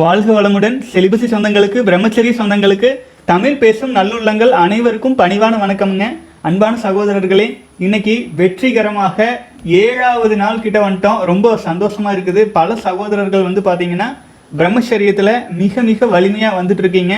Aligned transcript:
வாழ்க 0.00 0.28
வளமுடன். 0.34 0.74
செலிபசி 0.90 1.26
சொந்தங்களுக்கு 1.30 1.78
பிரம்மச்சரிய 1.86 2.32
சொந்தங்களுக்கு 2.40 2.90
தமிழ் 3.30 3.56
பேசும் 3.62 3.94
நல்லுள்ளங்கள் 3.96 4.52
அனைவருக்கும் 4.64 5.16
பணிவான 5.20 5.54
வணக்கம்ங்க. 5.62 6.04
அன்பான 6.48 6.78
சகோதரர்களே 6.84 7.46
இன்னைக்கு 7.84 8.14
வெற்றிகரமாக 8.40 9.26
ஏழாவது 9.80 10.36
நாள் 10.42 10.62
கிட்ட 10.64 10.78
வந்துட்டோம். 10.84 11.18
ரொம்ப 11.30 11.56
சந்தோஷமா 11.66 12.10
இருக்குது. 12.16 12.44
பல 12.58 12.76
சகோதரர்கள் 12.86 13.46
வந்து 13.48 13.62
பார்த்தீங்கன்னா 13.68 14.08
பிரம்மச்சரியத்தில் 14.60 15.34
மிக 15.62 15.82
மிக 15.90 16.06
வலிமையாக 16.14 16.58
வந்துட்டு 16.60 16.84
இருக்கீங்க 16.84 17.16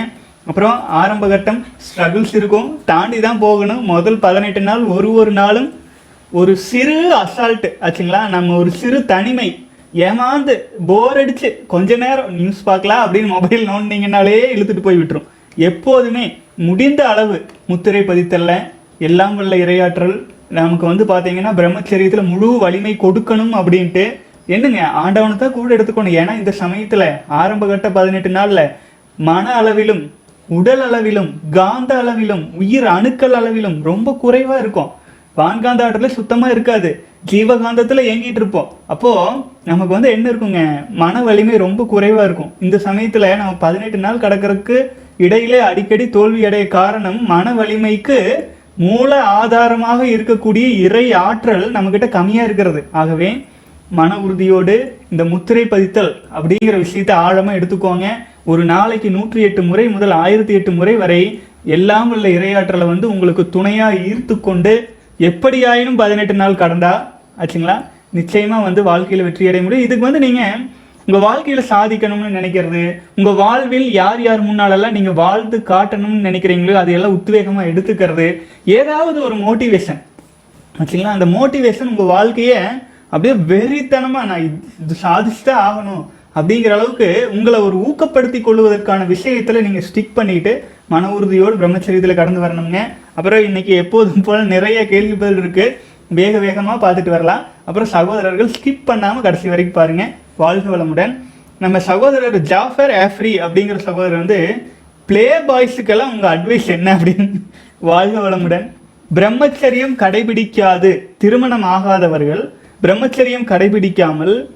அப்புறம் 0.49 0.77
ஆரம்ப 1.01 1.29
கட்டம் 1.33 1.59
ஸ்ட்ரகிள்ஸ் 1.87 2.35
இருக்கும். 2.41 2.67
தாண்டி 2.91 3.19
தான் 3.27 3.41
போகணும். 3.45 3.83
முதல் 3.93 4.21
பதினெட்டு 4.27 4.63
நாள் 4.69 4.85
ஒரு 4.95 5.11
ஒரு 5.21 5.33
நாளும் 5.41 5.69
ஒரு 6.39 6.55
சிறு 6.69 6.97
அசால்ட் 7.23 7.67
ஆச்சுங்களா? 7.87 8.23
நம்ம 8.37 8.55
ஒரு 8.63 8.73
சிறு 8.81 8.99
தனிமை 9.13 9.49
ஏமாந்து 9.93 10.53
போர் 10.89 11.17
அடிச்சு 11.21 11.49
கொஞ்ச 11.67 11.95
நேரம் 11.95 12.33
நியூஸ் 12.33 12.63
பார்க்கலாம் 12.63 13.01
அப்படின்னு 13.05 13.27
மொபைல் 13.27 13.67
நோண்டிங்கனாலே 13.67 14.37
இழுத்துட்டு 14.55 14.79
போய் 14.79 14.97
விட்டுரும். 14.97 15.27
எப்போதுமே 15.55 16.37
முடிந்த 16.55 17.07
அளவு 17.07 17.45
முத்திரை 17.65 18.01
பதித்தல்ல. 18.01 18.53
எல்லாம் 18.99 19.37
உள்ள 19.37 19.55
இரையாற்றல். 19.55 20.15
நமக்கு 20.47 20.85
வந்து 20.85 21.03
பார்த்தீங்கன்னா 21.03 21.51
பிரம்மச்சரியத்தில் 21.59 22.29
முழு 22.31 22.57
வலிமை 22.57 22.97
கொடுக்கணும் 22.99 23.53
அப்படின்ட்டு. 23.59 24.05
என்னங்க 24.45 24.87
ஆண்டவனை 24.87 25.35
தான் 25.35 25.51
கூட 25.51 25.75
எடுத்துக்கணும். 25.75 26.15
ஏன்னா 26.21 26.37
இந்த 26.37 26.51
சமயத்தில் 26.51 27.07
ஆரம்ப 27.27 27.67
கட்ட 27.67 27.89
பதினெட்டு 27.89 28.29
நாளில் 28.29 28.71
மன 29.17 29.53
அளவிலும் 29.53 30.11
உடல் 30.47 30.81
அளவிலும் 30.81 31.29
காந்த 31.51 31.97
அளவிலும் 31.97 32.49
உயிர் 32.53 32.85
அணுக்கள் 32.85 33.33
அளவிலும் 33.33 33.83
ரொம்ப 33.83 34.13
குறைவாக 34.13 34.59
இருக்கும். 34.59 34.91
வான்காந்த 35.37 35.83
ஆற்றலே 35.85 36.07
சுத்தமாக 36.07 36.51
இருக்காது. 36.51 37.05
ஜீவகாந்தத்தில் 37.29 38.05
இயங்கிட்டு 38.07 38.39
இருப்போம். 38.41 38.69
அப்போது 38.93 39.41
நமக்கு 39.69 39.93
வந்து 39.95 40.11
என்ன 40.15 40.25
இருக்குங்க? 40.31 40.61
மன 41.01 41.21
வலிமை 41.27 41.57
ரொம்ப 41.65 41.81
குறைவாக 41.91 42.25
இருக்கும். 42.27 42.53
இந்த 42.65 42.77
சமயத்தில் 42.85 43.27
நம்ம 43.41 43.53
பதினெட்டு 43.65 43.97
நாள் 43.97 44.23
கடக்கறதுக்கு 44.23 44.77
இடையிலே 45.25 45.59
அடிக்கடி 45.59 46.05
தோல்வி 46.09 46.41
அடைய 46.45 46.65
காரணம் 46.67 47.19
மன 47.33 47.53
வலிமைக்கு 47.53 48.17
மூல 48.83 49.11
ஆதாரமாக 49.39 50.01
இருக்கக்கூடிய 50.15 50.65
இறை 50.85 51.05
ஆற்றல் 51.25 51.65
நம்மக்கிட்ட 51.75 52.07
கம்மியாக 52.17 52.47
இருக்கிறது. 52.49 52.81
ஆகவே 53.01 53.29
மன 53.99 54.17
உறுதியோடு 54.25 54.75
இந்த 55.11 55.23
முத்திரை 55.31 55.63
பதித்தல் 55.73 56.11
அப்படிங்கிற 56.37 56.75
விஷயத்தை 56.85 57.15
ஆழமாக 57.25 57.59
எடுத்துக்கோங்க. 57.59 58.07
ஒரு 58.51 58.63
நாளைக்கு 58.73 59.09
நூற்றி 59.09 59.41
எட்டு 59.47 59.61
முறை 59.61 59.85
முதல் 59.87 60.13
ஆயிரத்தி 60.23 60.53
எட்டு 60.53 60.71
முறை 60.71 60.95
வரை 61.01 61.21
எல்லாம் 61.77 62.11
உள்ள 62.13 62.27
இரையாற்றலை 62.27 62.85
வந்து 62.93 63.05
உங்களுக்கு 63.09 63.43
துணையாக 63.49 63.99
ஈர்த்து 64.09 64.35
கொண்டு 64.39 64.73
எப்படியாயினும் 65.21 65.95
பதினெட்டு 65.95 66.33
நாள் 66.33 66.53
கடந்தா 66.53 66.93
ஆச்சுங்களா? 67.39 67.75
நிச்சயமாக 68.09 68.63
வந்து 68.63 68.83
வாழ்க்கையில் 68.83 69.25
வெற்றி 69.25 69.47
அடைய 69.47 69.63
முடியும். 69.63 69.85
இதுக்கு 69.85 70.11
வந்து 70.11 70.19
நீங்கள் 70.19 70.59
உங்கள் 71.05 71.21
வாழ்க்கையில் 71.21 71.69
சாதிக்கணும்னு 71.69 72.35
நினைக்கிறது 72.37 72.81
உங்கள் 73.15 73.33
வாழ்வில் 73.33 73.91
யார் 73.91 74.21
யார் 74.21 74.43
முன்னாலெல்லாம் 74.43 74.91
நீங்கள் 74.91 75.13
வாழ்ந்து 75.13 75.57
காட்டணும்னு 75.57 76.25
நினைக்கிறீங்களோ 76.27 76.73
அதையெல்லாம் 76.73 77.15
உத்வேகமாக 77.15 77.69
எடுத்துக்கிறது 77.71 78.41
ஏதாவது 78.65 79.23
ஒரு 79.23 79.35
மோட்டிவேஷன் 79.35 80.01
ஆச்சுங்களா? 80.79 81.11
அந்த 81.15 81.25
மோட்டிவேஷன் 81.25 81.89
உங்கள் 81.89 82.05
வாழ்க்கையை 82.05 82.57
அப்படியே 83.09 83.33
வெறித்தனமாக 83.47 84.25
நான் 84.25 84.41
இது- 84.41 84.59
இது 84.83 84.95
தான் 85.43 85.63
ஆகணும். 85.67 86.05
அப்படிங்கிற 86.35 86.69
அளவுக்கு 86.69 87.29
உங்களை 87.31 87.59
ஒரு 87.59 87.77
ஊக்கப்படுத்தி 87.87 88.41
கொள்வதற்கான 88.41 89.05
விஷயத்தில் 89.05 89.61
நீங்கள் 89.61 89.87
ஸ்டிக் 89.93 90.11
பண்ணிவிட்டு 90.15 90.63
மன 90.87 91.09
உறுதியோடு 91.11 91.55
பிரம்மச்சரியத்தில் 91.55 92.13
கடந்து 92.13 92.41
வரணுங்க. 92.41 92.79
அப்புறம் 93.13 93.39
இன்றைக்கி 93.39 93.73
எப்போதும் 93.83 94.21
போல் 94.21 94.45
நிறைய 94.45 94.87
கேள்வி 94.87 95.13
பதில் 95.13 95.77
வேக 96.07 96.39
வேகமாக 96.39 96.77
பார்த்துட்டு 96.83 97.09
வரலாம். 97.09 97.43
அப்புறம் 97.65 97.89
சகோதரர்கள் 97.89 98.49
ஸ்கிப் 98.49 98.85
பண்ணாமல் 98.85 99.21
கடைசி 99.21 99.49
வரைக்கும் 99.49 99.79
பாருங்கள் 99.81 100.13
வாழ்க 100.35 100.77
வளமுடன். 100.77 101.17
நம்ம 101.59 101.79
சகோதரர் 101.79 102.41
ஜாஃபர் 102.41 102.91
ஆஃப்ரி 102.91 103.33
அப்படிங்கிற 103.45 103.77
சகோதரர் 103.77 104.17
வந்து 104.17 104.53
ப்ளே 105.05 105.37
பாய்ஸுக்கெல்லாம் 105.47 106.13
உங்கள் 106.13 106.37
அட்வைஸ் 106.37 106.67
என்ன 106.67 106.95
அப்படின்னு 106.95 107.41
வாழ்க 107.79 108.29
வளமுடன். 108.29 108.71
பிரம்மச்சரியம் 109.15 109.95
கடைபிடிக்காது. 109.97 111.03
திருமணம் 111.17 111.63
ஆகாதவர்கள் 111.63 112.53
பிரம்மச்சரியம் 112.83 113.47
கடைபிடிக்காமல் 113.53 114.49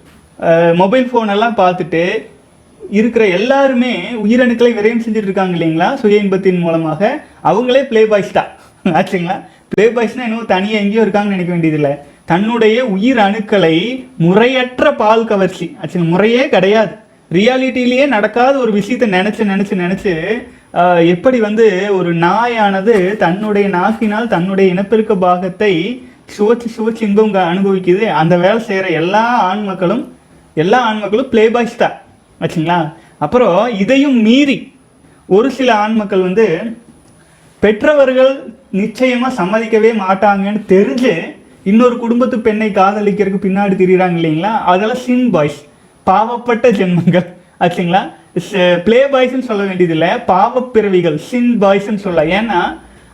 மொபைல் 0.82 1.10
ஃபோன் 1.10 1.34
எல்லாம் 1.36 1.58
பார்த்துட்டு 1.58 2.04
இருக்கிற 2.80 3.26
எல்லாருமே 3.26 3.94
உயிரணுக்களை 4.24 4.72
விரயம் 4.78 5.04
செஞ்சுட்டு 5.04 5.30
இருக்காங்க 5.30 5.56
இல்லைங்களா? 5.58 5.94
சுய 5.94 6.24
இன்பத்தின் 6.24 6.60
மூலமாக. 6.60 7.02
அவங்களே 7.44 7.82
பிளே 7.92 8.06
பாய்ஸ் 8.06 8.32
தான். 8.32 8.50
ஆச்சுங்களா? 8.98 9.38
பிளே 9.70 9.86
பாய்ஸ்னால் 9.88 10.28
இன்னும் 10.28 10.46
தனியாக 10.46 10.84
எங்கேயோ 10.84 11.06
இருக்காங்கன்னு 11.06 11.38
நினைக்க 11.38 11.52
வேண்டியதில்லை. 11.54 11.94
தன்னுடைய 12.26 12.86
உயிர் 12.86 13.18
அணுக்களை 13.18 13.76
முறையற்ற 14.18 14.94
பால் 14.94 15.26
கவர்ச்சி 15.26 15.76
ஆச்சுங்க 15.82 16.08
முறையே 16.10 16.50
கிடையாது. 16.50 16.94
ரியாலிட்டிலேயே 17.32 18.06
நடக்காத 18.08 18.58
ஒரு 18.58 18.72
விஷயத்தை 18.72 19.10
நினச்சி 19.10 19.44
நினச்சி 19.54 19.76
நினச்சி 19.84 20.12
எப்படி 21.14 21.40
வந்து 21.40 21.66
ஒரு 21.98 22.14
நாயானது 22.14 23.16
தன்னுடைய 23.18 23.68
நாக்கினால் 23.68 24.28
தன்னுடைய 24.28 24.74
இனப்பெருக்க 24.74 25.14
பாகத்தை 25.16 25.74
சுவைச்சு 26.38 26.68
சுவைச்சு 26.76 27.02
இன்பம் 27.02 27.34
அனுபவிக்குது. 27.52 28.06
அந்த 28.22 28.38
வேலை 28.38 28.60
செய்கிற 28.60 28.88
எல்லா 29.02 29.24
ஆண் 29.50 29.64
மக்களும் 29.64 30.04
எல்லா 30.64 30.80
ஆண்மக்களும் 30.90 31.30
பிளே 31.32 31.44
ப்ளே 31.46 31.54
பாய்ஸ் 31.56 31.82
தான். 31.84 31.96
ஆச்சுங்களா 32.42 32.80
அப்புறம் 33.26 33.60
இதையும் 33.84 34.18
மீறி 34.28 34.58
ஒரு 35.36 35.48
சில 35.58 35.70
ஆண்மக்கள் 35.84 36.26
வந்து 36.28 36.46
பெற்றவர்கள் 37.64 38.34
நிச்சயமாக 38.82 39.38
சம்மதிக்கவே 39.40 39.92
மாட்டாங்கன்னு 40.04 40.62
தெரிஞ்சு 40.74 41.14
இன்னொரு 41.70 41.96
குடும்பத்து 42.04 42.38
பெண்ணை 42.48 42.70
காதலிக்கிறதுக்கு 42.80 43.46
பின்னாடி 43.46 43.76
திரிகிறாங்க 43.82 44.18
இல்லைங்களா? 44.20 44.52
அதெல்லாம் 44.72 45.04
சின் 45.06 45.30
பாய்ஸ் 45.36 45.60
பாவப்பட்ட 46.08 46.66
ஜென்மங்கள். 46.80 47.28
ஆச்சுங்களா 47.66 48.02
ப்ளே 48.86 49.00
பாய்ஸ்ன்னு 49.14 49.46
uh, 49.46 49.50
சொல்ல 49.50 49.64
வேண்டியதில்லை 49.68 50.10
பாவப்பிறவிகள் 50.32 51.18
சின் 51.30 51.54
பாய்ஸ்ன்னு 51.62 52.04
சொல்ல. 52.06 52.24
ஏன்னா 52.38 52.60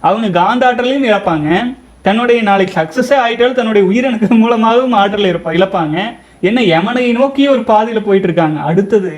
அவங்க 0.07 0.27
காந்தாற்றலையும் 0.39 1.07
இழப்பாங்க. 1.09 1.49
தன்னுடைய 2.07 2.39
நாளைக்கு 2.49 2.73
சக்ஸஸே 2.79 3.17
ஆகிட்டாலும் 3.23 3.59
தன்னுடைய 3.59 3.83
உயிரணுக்கு 3.89 4.37
மூலமாகவும் 4.43 4.95
ஆற்றல் 5.01 5.31
இருப்பா 5.31 5.51
இழப்பாங்க. 5.57 5.97
என்ன 6.41 6.61
யமனை 6.61 7.11
நோக்கி 7.11 7.47
ஒரு 7.47 7.63
பாதையில் 7.63 8.03
போயிட்டு 8.03 8.27
இருக்காங்க 8.27 8.59
அடுத்தது 8.59 9.11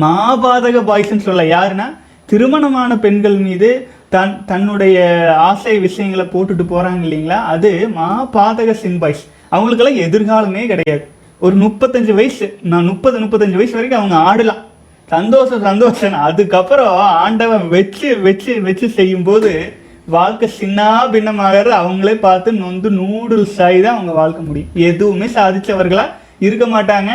மாபாதக 0.00 0.80
பாய்ஸ்ன்னு 0.88 1.26
சொல்ல 1.28 1.42
யாருன்னா 1.42 1.86
திருமணமான 2.26 2.98
பெண்கள் 2.98 3.36
மீது 3.36 3.88
தன் 4.08 4.44
தன்னுடைய 4.46 4.96
ஆசை 5.38 5.78
விஷயங்களை 5.78 6.24
போட்டுட்டு 6.26 6.64
போகிறாங்க 6.70 7.00
இல்லைங்களா? 7.06 7.38
அது 7.54 7.88
மாபாதக 7.96 8.70
சின் 8.72 8.98
பாய்ஸ். 8.98 9.28
அவங்களுக்கெல்லாம் 9.48 10.02
எதிர்காலமே 10.06 10.66
கிடையாது. 10.66 11.08
ஒரு 11.38 11.56
முப்பத்தஞ்சு 11.56 12.14
வயசு 12.14 12.58
நான் 12.62 12.84
முப்பது 12.84 13.20
முப்பத்தஞ்சு 13.20 13.60
வயசு 13.60 13.72
வரைக்கும் 13.72 14.00
அவங்க 14.00 14.16
ஆடலாம். 14.16 14.62
சந்தோஷம் 15.06 15.60
சந்தோஷம். 15.60 16.12
அதுக்கப்புறம் 16.12 16.96
ஆண்டவன் 16.96 17.68
வச்சு 17.68 18.18
வச்சு 18.18 18.62
வச்சு 18.62 18.88
செய்யும்போது 18.88 19.72
வாழ்க்கை 20.16 20.46
சின்ன 20.60 20.86
பின்னமாகிறது 21.14 21.72
அவங்களே 21.80 22.14
பார்த்து 22.26 22.52
நொந்து 22.62 22.88
நூடுல்ஸ் 23.00 23.58
ஆகி 23.66 23.80
தான் 23.80 23.96
அவங்க 23.96 24.12
வாழ்க்கை 24.20 24.42
முடியும். 24.48 24.70
எதுவுமே 24.90 25.26
சாதித்தவர்களாக 25.38 26.14
இருக்க 26.46 26.66
மாட்டாங்க. 26.74 27.10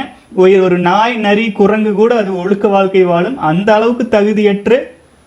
ஒரு 0.67 0.77
நாய் 0.89 1.15
நரி 1.25 1.45
குரங்கு 1.59 1.91
கூட 2.01 2.11
அது 2.21 2.31
ஒழுக்க 2.41 2.67
வாழ்க்கை 2.75 3.03
வாழும். 3.13 3.37
அந்த 3.49 3.69
அளவுக்கு 3.77 4.05
தகுதியற்று 4.15 4.77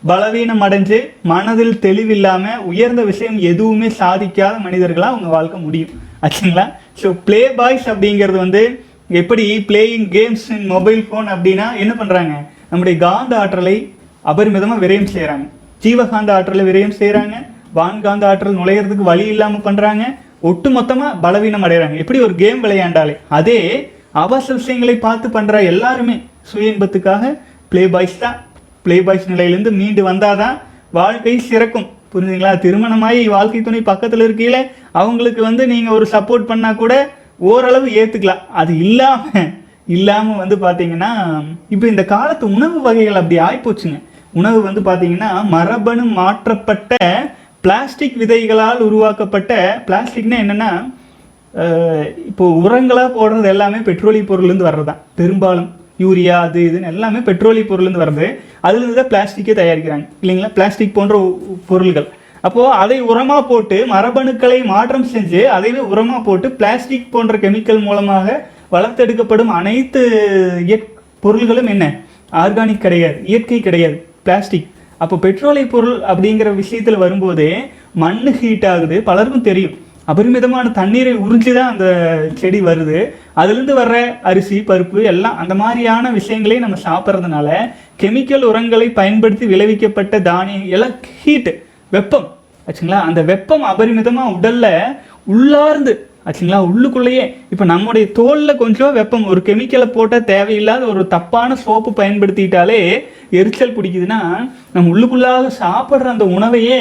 பலவீனம் 0.03 0.63
அடைஞ்சு 0.67 0.99
மனதில் 1.31 1.75
தெளிவில்லாம 1.87 2.45
உயர்ந்த 2.71 3.03
விஷயம் 3.11 3.39
எதுவுமே 3.51 3.89
சாதிக்காத 4.03 4.55
மனிதர்களா 4.67 5.09
அவங்க 5.13 5.29
வாழ்க்கை 5.37 5.59
முடியும். 5.67 5.93
ஆச்சுங்களா? 6.25 6.65
ஸோ 7.01 7.09
ப்ளே 7.27 7.41
பாய்ஸ் 7.59 7.87
அப்படிங்கிறது 7.93 8.39
வந்து 8.45 8.63
எப்படி 9.21 9.45
playing 9.69 10.09
games 10.17 10.47
in 10.57 10.67
mobile 10.75 11.01
phone 11.07 11.29
அப்படின்னா 11.35 11.67
என்ன 11.83 11.93
பண்ணுறாங்க 12.01 12.35
நம்முடைய 12.71 12.97
காந்த 13.05 13.35
ஆற்றலை 13.43 13.77
அபரிமிதமாக 14.33 14.83
விரயம் 14.85 15.13
செய்கிறாங்க 15.15 15.47
ஜீவகாந்த 15.85 16.31
ஆற்றலை 16.37 16.65
விரயம் 16.69 16.99
செய்கிறாங்க 17.01 17.37
வான்காந்த 17.79 18.25
ஆற்றல் 18.31 18.59
நுழையிறதுக்கு 18.61 19.05
வழி 19.11 19.25
இல்லாமல் 19.35 19.65
பண்ணுறாங்க 19.67 20.05
ஒட்டு 20.49 20.69
மொத்தமாக 20.77 21.19
பலவீனம் 21.25 21.65
அடைகிறாங்க 21.67 21.97
எப்படி 22.03 22.19
ஒரு 22.27 22.35
கேம் 22.43 22.61
விளையாண்டாலே. 22.65 23.15
அதே 23.39 23.59
அவசர 24.23 24.55
விஷயங்களை 24.59 24.95
பார்த்து 25.07 25.27
பண்ணுற 25.37 25.57
எல்லாருமே 25.73 26.17
சுய 26.51 26.73
இன்பத்துக்காக 26.73 27.25
ப்ளே 27.73 27.83
பாய்ஸ் 27.95 28.17
தான். 28.25 28.37
பிளே 28.85 28.97
பாய்ஸ் 29.07 29.31
நிலையிலேருந்து 29.33 29.73
மீண்டு 29.81 30.03
வந்தால் 30.11 30.41
தான் 30.43 30.57
வாழ்க்கை 30.99 31.35
சிறக்கும். 31.51 31.89
புரிஞ்சுங்களா 32.13 32.53
திருமணமாகி 32.65 33.23
வாழ்க்கை 33.37 33.61
துணை 33.63 33.81
பக்கத்தில் 33.89 34.25
இருக்கையில் 34.27 34.61
அவங்களுக்கு 35.01 35.41
வந்து 35.49 35.63
நீங்கள் 35.73 35.97
ஒரு 35.97 36.07
சப்போர்ட் 36.15 36.49
பண்ணால் 36.51 36.81
கூட 36.83 36.95
ஓரளவு 37.51 37.89
ஏற்றுக்கலாம் 38.01 38.45
அது 38.61 38.73
இல்லாமல் 38.85 39.51
இல்லாமல் 39.97 40.41
வந்து 40.43 40.57
பார்த்தீங்கன்னா 40.65 41.11
இப்போ 41.75 41.87
இந்த 41.93 42.03
காலத்து 42.15 42.45
உணவு 42.57 42.79
வகைகள் 42.87 43.21
அப்படி 43.21 43.39
ஆகிப்போச்சுங்க 43.47 43.99
உணவு 44.41 44.59
வந்து 44.67 44.81
பார்த்தீங்கன்னா 44.89 45.31
மரபணு 45.55 46.05
மாற்றப்பட்ட 46.19 46.97
பிளாஸ்டிக் 47.61 48.17
விதைகளால் 48.19 48.77
உருவாக்கப்பட்ட 48.77 49.83
பிளாஸ்டிக்னா 49.87 50.37
என்னென்னா 50.37 50.93
இப்போது 52.27 52.87
இப்போ 52.87 53.31
போடுறது 53.31 53.45
எல்லாமே 53.45 53.77
பெட்ரோலிய 53.77 54.25
பொருள்லேருந்து 54.25 54.65
வர்றது 54.65 54.85
தான் 54.85 55.01
பெரும்பாலும் 55.15 55.71
யூரியா 55.99 56.29
அது 56.29 56.61
இதுன்னு 56.61 56.87
எல்லாமே 56.87 57.19
பெட்ரோலிய 57.19 57.65
பொருள்லேருந்து 57.65 58.07
வர்றது. 58.07 58.39
அதுலேருந்து 58.63 59.05
தான் 59.05 59.27
பிளாஸ்டிக்கே 59.27 59.49
தயாரிக்கிறாங்க. 59.49 60.09
இல்லைங்களா? 60.23 60.53
பிளாஸ்டிக் 60.53 60.95
போன்ற 60.95 61.39
பொருள்கள். 61.67 62.09
அப்போது 62.41 62.73
அதை 62.73 63.03
உரமாக 63.03 63.47
போட்டு 63.47 63.87
மரபணுக்களை 63.87 64.65
மாற்றம் 64.65 65.07
செஞ்சு 65.07 65.45
அதைவே 65.59 65.81
உரமாக 65.93 66.23
போட்டு 66.25 66.51
பிளாஸ்டிக் 66.51 67.13
போன்ற 67.13 67.39
கெமிக்கல் 67.39 67.81
மூலமாக 67.81 68.49
வளர்த்தெடுக்கப்படும் 68.73 69.45
அனைத்து 69.45 70.11
இயற்- 70.67 70.89
பொருள்களும் 71.21 71.67
என்ன? 71.67 72.01
ஆர்கானிக் 72.33 72.79
கிடையாது. 72.79 73.21
இயற்கை 73.25 73.61
கிடையாது. 73.61 74.07
பிளாஸ்டிக். 74.23 74.67
அப்போ 75.03 75.17
பெட்ரோலிய 75.17 75.69
பொருள் 75.69 76.01
அப்படிங்கிற 76.13 76.55
விஷயத்தில் 76.55 77.03
வரும்போதே 77.03 77.53
மண் 77.95 78.33
ஹீட் 78.41 78.67
ஆகுது. 78.67 79.03
பலருக்கும் 79.03 79.47
தெரியும். 79.51 79.77
அபரிமிதமான 80.05 80.71
தண்ணீரை 80.71 81.13
உறிஞ்சி 81.17 81.53
தான் 81.55 81.71
அந்த 81.71 81.87
செடி 82.35 82.61
வருது. 82.61 82.99
அதுலேருந்து 83.37 83.75
வர்ற 83.81 84.21
அரிசி 84.23 84.59
பருப்பு 84.59 85.03
எல்லாம் 85.03 85.37
அந்த 85.37 85.55
மாதிரியான 85.55 86.11
விஷயங்களையும் 86.11 86.67
நம்ம 86.67 86.81
சாப்பிட்றதுனால 86.89 87.49
கெமிக்கல் 88.03 88.49
உரங்களை 88.51 88.91
பயன்படுத்தி 88.91 89.47
விளைவிக்கப்பட்ட 89.47 90.23
தானியம் 90.23 90.69
எல்லாம் 90.69 90.95
ஹீட்டு 91.25 91.55
வெப்பம். 91.91 92.29
ஆச்சுங்களா? 92.67 93.01
அந்த 93.01 93.23
வெப்பம் 93.23 93.65
அபரிமிதமாக 93.65 94.35
உடலில் 94.37 94.81
உள்ளார்ந்து 95.25 96.10
ஆச்சுங்களா 96.27 96.59
உள்ளுக்குள்ளேயே 96.69 97.23
இப்போ 97.53 97.65
நம்முடைய 97.71 98.07
தோலில் 98.19 98.61
கொஞ்சம் 98.63 98.97
வெப்பம் 98.99 99.29
ஒரு 99.33 99.41
கெமிக்கலை 99.47 99.87
போட்டால் 99.95 100.27
தேவையில்லாத 100.33 100.83
ஒரு 100.93 101.03
தப்பான 101.15 101.57
சோப்பு 101.65 101.91
பயன்படுத்திட்டாலே 102.01 102.81
எரிச்சல் 103.39 103.75
பிடிக்குதுன்னா 103.77 104.21
நம்ம 104.75 104.91
உள்ளுக்குள்ளாக 104.93 105.53
சாப்பிட்ற 105.63 106.13
அந்த 106.15 106.27
உணவையே 106.37 106.81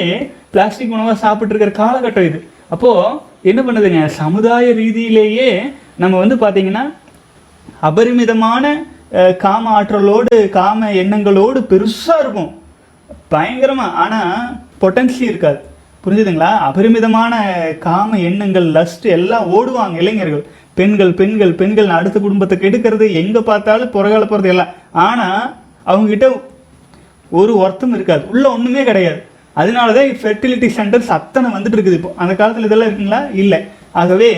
பிளாஸ்டிக் 0.53 0.93
உணவாக 0.95 1.17
சாப்பிட்ருக்கிற 1.25 1.71
காலகட்டம் 1.81 2.27
இது. 2.29 2.39
அப்போது 2.73 3.17
என்ன 3.49 3.59
பண்ணுதுங்க? 3.67 4.01
சமுதாய 4.21 4.65
ரீதியிலேயே 4.81 5.49
நம்ம 6.03 6.17
வந்து 6.23 6.35
பார்த்தீங்கன்னா 6.43 6.83
அபரிமிதமான 7.89 8.73
காம 9.43 9.69
ஆற்றலோடு 9.77 10.37
காம 10.59 10.89
எண்ணங்களோடு 11.01 11.59
பெருசாக 11.71 12.23
இருக்கும். 12.23 12.51
பயங்கரமாக 13.33 13.97
ஆனால் 14.03 14.53
பொட்டன்சி 14.81 15.23
இருக்காது. 15.31 15.59
புரிஞ்சுதுங்களா? 16.09 16.51
அபரிமிதமான 16.69 17.33
காம 17.79 18.19
எண்ணங்கள் 18.19 18.67
லஸ்ட் 18.77 19.07
எல்லாம் 19.17 19.47
ஓடுவாங்க 19.55 19.95
இளைஞர்கள். 20.01 20.43
பெண்கள் 20.79 21.13
பெண்கள் 21.13 21.53
பெண்கள் 21.53 21.89
அடுத்த 21.95 22.17
குடும்பத்தை 22.19 22.57
கெடுக்கிறது 22.57 23.05
எங்கே 23.21 23.41
பார்த்தாலும் 23.49 23.91
புறகால 23.95 24.25
போகிறது 24.25 24.49
எல்லாம். 24.53 24.71
ஆனால் 25.07 25.41
அவங்ககிட்ட 25.91 26.27
ஒரு 27.31 27.53
ஒர்த்தம் 27.63 27.93
இருக்காது. 27.93 28.23
உள்ள 28.31 28.45
ஒன்றுமே 28.55 28.83
கிடையாது. 28.83 29.19
அதனால 29.53 29.93
தான் 29.97 30.19
ஃபெர்டிலிட்டி 30.21 30.67
சென்டர்ஸ் 30.77 31.11
அத்தனை 31.17 31.47
வந்துட்டு 31.55 31.77
இருக்குது 31.77 31.97
இப்போ. 31.99 32.13
அந்த 32.17 32.35
காலத்தில் 32.35 32.67
இதெல்லாம் 32.69 32.89
இருக்குங்களா? 32.89 33.21
இல்லை. 33.43 33.59
ஆகவே 34.01 34.29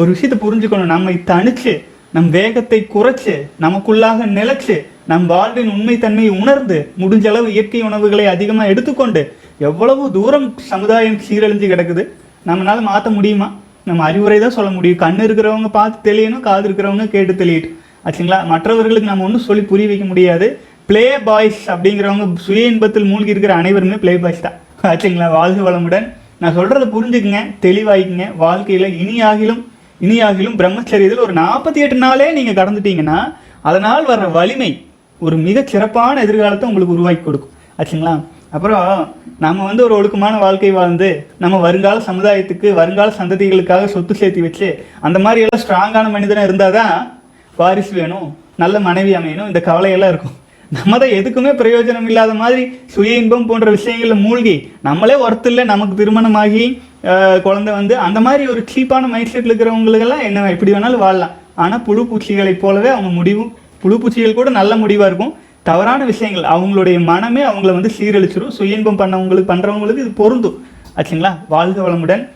ஒரு 0.00 0.08
விஷயத்தை 0.14 0.38
புரிஞ்சுக்கணும். 0.44 0.94
நம்மை 0.94 1.14
தணிச்சு 1.32 1.72
நம் 2.16 2.30
வேகத்தை 2.30 2.78
குறைச்சு 2.94 3.34
நமக்குள்ளாக 3.64 4.26
நிலைச்சு 4.38 4.76
நம் 5.10 5.26
வாழ்வின் 5.26 5.72
உண்மைத்தன்மையை 5.74 6.32
உணர்ந்து 6.42 6.78
முடிஞ்ச 7.00 7.26
அளவு 7.28 7.48
இயற்கை 7.52 7.82
உணவுகளை 7.88 8.26
அதிகமாக 8.26 8.72
எடுத்துக்கொண்டு 8.72 9.22
எவ்வளவு 9.66 10.02
தூரம் 10.16 10.46
சமுதாயம் 10.72 11.16
சீரழிஞ்சு 11.26 11.68
கிடக்குது 11.70 12.02
நம்மளால 12.48 12.80
மாற்ற 12.88 13.10
முடியுமா? 13.10 13.48
நம்ம 13.88 14.04
அறிவுரை 14.08 14.38
தான் 14.38 14.54
சொல்ல 14.56 14.70
முடியும். 14.70 15.00
கண் 15.04 15.20
இருக்கிறவங்க 15.26 15.68
பார்த்து 15.76 15.98
தெளியணும் 16.08 16.44
காது 16.46 16.66
இருக்கிறவங்க 16.68 17.06
கேட்டு 17.14 17.32
தெளியட்டும். 17.32 17.74
ஆச்சுங்களா? 18.06 18.38
மற்றவர்களுக்கு 18.52 19.10
நம்ம 19.10 19.24
ஒன்றும் 19.24 19.44
சொல்லி 19.48 19.62
புரிய 19.62 19.88
வைக்க 19.88 20.04
முடியாது. 20.04 20.46
ப்ளே 20.88 21.04
பாய்ஸ் 21.28 21.62
அப்படிங்கிறவங்க 21.72 22.26
சுய 22.46 22.66
இன்பத்தில் 22.72 23.08
மூழ்கி 23.10 23.34
இருக்கிற 23.34 23.54
அனைவருமே 23.54 23.96
பிளே 24.04 24.14
பாய்ஸ் 24.24 24.44
தான். 24.46 24.56
ஆச்சுங்களா? 24.90 25.28
வாழ்க 25.38 25.70
வளமுடன். 25.70 26.06
நான் 26.42 26.56
சொல்கிறத 26.58 26.86
புரிஞ்சுக்குங்க 26.94 27.42
தெளிவாய்க்குங்க. 27.66 28.36
வாழ்க்கையில் 28.44 28.88
இனியாகிலும் 29.02 29.60
இனியாகிலும் 30.06 30.56
பிரம்மச்சரியத்தில் 30.60 31.24
ஒரு 31.26 31.32
நாற்பத்தி 31.42 31.80
எட்டு 31.84 31.96
நாளே 32.06 32.32
நீங்கள் 32.32 32.58
கடந்துட்டீங்கன்னா 32.60 33.18
அதனால் 33.68 34.04
வர்ற 34.06 34.26
வலிமை 34.32 34.86
ஒரு 35.20 35.36
மிகச் 35.36 35.66
சிறப்பான 35.66 36.20
எதிர்காலத்தை 36.26 36.66
உங்களுக்கு 36.68 36.96
உருவாக்கி 36.96 37.24
கொடுக்கும். 37.24 37.54
ஆச்சுங்களா? 37.78 38.12
அப்புறம் 38.56 38.84
நம்ம 39.44 39.64
வந்து 39.68 39.82
ஒரு 39.86 39.94
ஒழுக்கமான 39.96 40.34
வாழ்க்கை 40.42 40.70
வாழ்ந்து 40.76 41.08
நம்ம 41.42 41.56
வருங்கால 41.64 42.02
சமுதாயத்துக்கு 42.08 42.68
வருங்கால 42.78 43.12
சந்ததிகளுக்காக 43.18 43.88
சொத்து 43.94 44.14
சேர்த்து 44.20 44.44
வச்சு 44.44 44.68
அந்த 45.06 45.18
மாதிரி 45.24 45.42
எல்லாம் 45.44 45.62
ஸ்ட்ராங்கான 45.64 46.10
மனிதனாக 46.14 46.48
இருந்தால் 46.48 46.76
தான் 46.78 46.94
வாரிசு 47.56 47.92
வேணும் 48.00 48.28
நல்ல 48.62 48.76
மனைவி 48.86 49.12
அமையணும் 49.18 49.48
இந்த 49.50 49.60
கவலையெல்லாம் 49.68 50.12
இருக்கும். 50.12 50.36
நம்ம 50.76 50.98
தான் 51.02 51.14
எதுக்குமே 51.18 51.52
பிரயோஜனம் 51.60 52.08
இல்லாத 52.10 52.32
மாதிரி 52.40 52.62
சுய 52.94 53.20
இன்பம் 53.20 53.46
போன்ற 53.50 53.68
விஷயங்களில் 53.76 54.22
மூழ்கி 54.24 54.56
நம்மளே 54.88 55.16
ஒர்த்து 55.26 55.50
இல்லை 55.52 55.64
நமக்கு 55.72 55.94
திருமணமாகி 56.00 56.64
குழந்தை 57.46 57.72
வந்து 57.78 57.94
அந்த 58.06 58.18
மாதிரி 58.26 58.44
ஒரு 58.52 58.62
சீப்பான 58.72 59.08
மைண்ட் 59.12 59.32
செட்டில் 59.32 59.52
இருக்கிறவங்களுக்கெல்லாம் 59.52 60.24
என்ன 60.28 60.48
எப்படி 60.54 60.72
வேணாலும் 60.74 61.04
வாழலாம். 61.04 61.34
ஆனால் 61.64 61.84
புழு 61.88 62.02
பூச்சிகளைப் 62.10 62.62
போலவே 62.64 62.90
அவங்க 62.94 63.12
முடிவும் 63.20 63.52
புழு 63.82 63.96
பூச்சிகள் 64.00 64.38
கூட 64.40 64.50
நல்ல 64.58 64.72
முடிவாக 64.82 65.10
இருக்கும். 65.10 65.34
தவறான 65.68 66.04
விஷயங்கள். 66.04 66.50
அவங்களுடைய 66.50 67.04
மனமே 67.04 67.42
அவங்கள 67.42 67.72
வந்து 67.72 67.90
சீரழிச்சிடும் 67.98 68.48
சுய 68.48 68.76
இன்பம் 68.76 68.98
பண்ணவங்களுக்கு 68.98 69.50
பண்ணுறவங்களுக்கு 69.50 69.98
இது 69.98 70.10
பொருந்தும். 70.10 70.66
ஆச்சுங்களா? 70.96 71.32
வாழ்க 71.48 71.88
வளமுடன். 71.88 72.28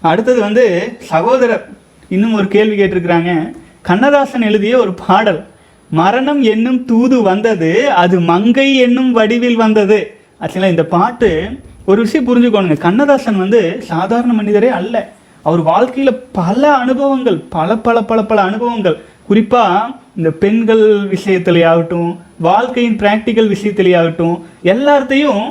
அடுத்தது 0.00 0.40
வந்து 0.40 0.64
சகோதரர். 1.00 1.68
இன்னும் 2.08 2.32
ஒரு 2.32 2.48
கேள்வி 2.48 2.82
கேட்டிருக்கிறாங்க. 2.82 3.50
கண்ணதாசன் 3.82 4.42
எழுதிய 4.42 4.78
ஒரு 4.78 4.94
பாடல். 5.06 5.44
மரணம் 5.90 6.42
என்னும் 6.42 6.84
தூது 6.84 7.22
வந்தது 7.22 7.90
அது 7.90 8.20
மங்கை 8.20 8.76
என்னும் 8.76 9.12
வடிவில் 9.12 9.56
வந்தது. 9.56 9.98
ஆச்சுங்களா? 10.40 10.70
இந்த 10.70 10.84
பாட்டு 10.84 11.60
ஒரு 11.84 12.00
விஷயம் 12.02 12.28
புரிஞ்சுக்கோணுங்க. 12.28 12.76
கண்ணதாசன் 12.76 13.38
வந்து 13.38 13.82
சாதாரண 13.82 14.32
மனிதரே 14.32 14.68
அல்ல. 14.68 15.12
அவர் 15.42 15.62
வாழ்க்கையில் 15.62 16.20
பல 16.32 16.74
அனுபவங்கள் 16.74 17.38
பல 17.48 17.76
பல 17.76 18.02
பல 18.02 18.22
பல 18.22 18.40
அனுபவங்கள். 18.42 18.96
குறிப்பாக 19.26 19.90
இந்த 20.16 20.30
பெண்கள் 20.30 20.84
விஷயத்துலையாகட்டும் 21.10 22.16
வாழ்க்கையின் 22.48 22.98
பிராக்டிக்கல் 23.02 23.50
விஷயத்திலே 23.54 23.92
ஆகட்டும் 24.00 24.36
எல்லாத்தையும் 24.72 25.44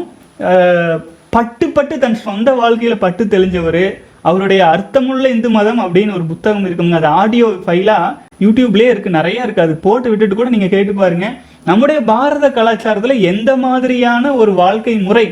பட்டு 1.35 1.65
பட்டு 1.75 1.95
தன் 2.03 2.23
சொந்த 2.27 2.49
வாழ்க்கையில் 2.61 3.03
பட்டு 3.03 3.23
தெளிஞ்சவர் 3.33 3.83
அவருடைய 4.29 4.61
அர்த்தமுள்ள 4.73 5.25
இந்து 5.35 5.49
மதம் 5.57 5.79
அப்படின்னு 5.83 6.15
ஒரு 6.17 6.25
புத்தகம் 6.31 6.65
இருக்குங்க. 6.67 6.97
அது 6.99 7.07
ஆடியோ 7.21 7.47
ஃபைலாக 7.65 8.09
யூடியூப்லேயே 8.45 8.89
இருக்குது 8.93 9.17
நிறைய 9.19 9.45
இருக்குது 9.45 9.65
அது 9.67 9.75
போட்டு 9.85 10.09
விட்டுட்டு 10.11 10.35
கூட 10.39 10.49
நீங்கள் 10.55 10.73
கேட்டு 10.73 10.93
பாருங்க. 10.99 11.29
நம்முடைய 11.69 11.99
பாரத 12.11 12.49
கலாச்சாரத்தில் 12.57 13.23
எந்த 13.31 13.51
மாதிரியான 13.65 14.33
ஒரு 14.41 14.51
வாழ்க்கை 14.63 14.95
முறை 15.07 15.25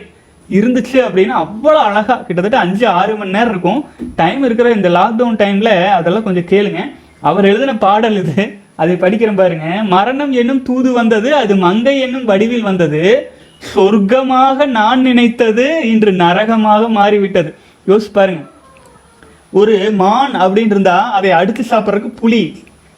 இருந்துச்சு 0.59 0.97
அப்படின்னா 1.07 1.35
அவ்வளோ 1.43 1.79
அழகாக 1.87 2.19
கிட்டத்தட்ட 2.27 2.59
அஞ்சு 2.65 2.85
ஆறு 2.99 3.13
மணி 3.19 3.35
நேரம் 3.37 3.53
இருக்கும். 3.53 3.81
டைம் 4.21 4.41
இருக்கிற 4.47 4.69
இந்த 4.77 4.89
லாக்டவுன் 4.99 5.39
டைமில் 5.43 5.73
அதெல்லாம் 5.99 6.27
கொஞ்சம் 6.27 6.49
கேளுங்க. 6.53 6.81
அவர் 7.29 7.49
எழுதின 7.51 7.77
பாடல் 7.85 8.17
இது. 8.23 8.43
அதை 8.83 8.93
படிக்கிறேன் 9.03 9.41
பாருங்க. 9.41 9.67
மரணம் 9.95 10.33
என்னும் 10.41 10.63
தூது 10.69 10.91
வந்தது 10.99 11.29
அது 11.41 11.53
மங்கை 11.65 11.95
என்னும் 12.05 12.29
வடிவில் 12.31 12.67
வந்தது. 12.69 13.03
சொர்க்கமாக 13.71 14.67
நான் 14.77 15.01
நினைத்தது 15.07 15.65
இன்று 15.91 16.11
நரகமாக 16.23 16.83
மாறிவிட்டது. 16.97 17.51
யோசிச்சு 17.89 18.13
பாருங்க. 18.19 18.43
ஒரு 19.59 19.75
மான் 20.01 20.33
அப்படின்னு 20.43 20.75
இருந்தா 20.75 20.97
அதை 21.17 21.29
அடுத்து 21.41 21.63
சாப்பிட்றதுக்கு 21.71 22.19
புலி 22.23 22.41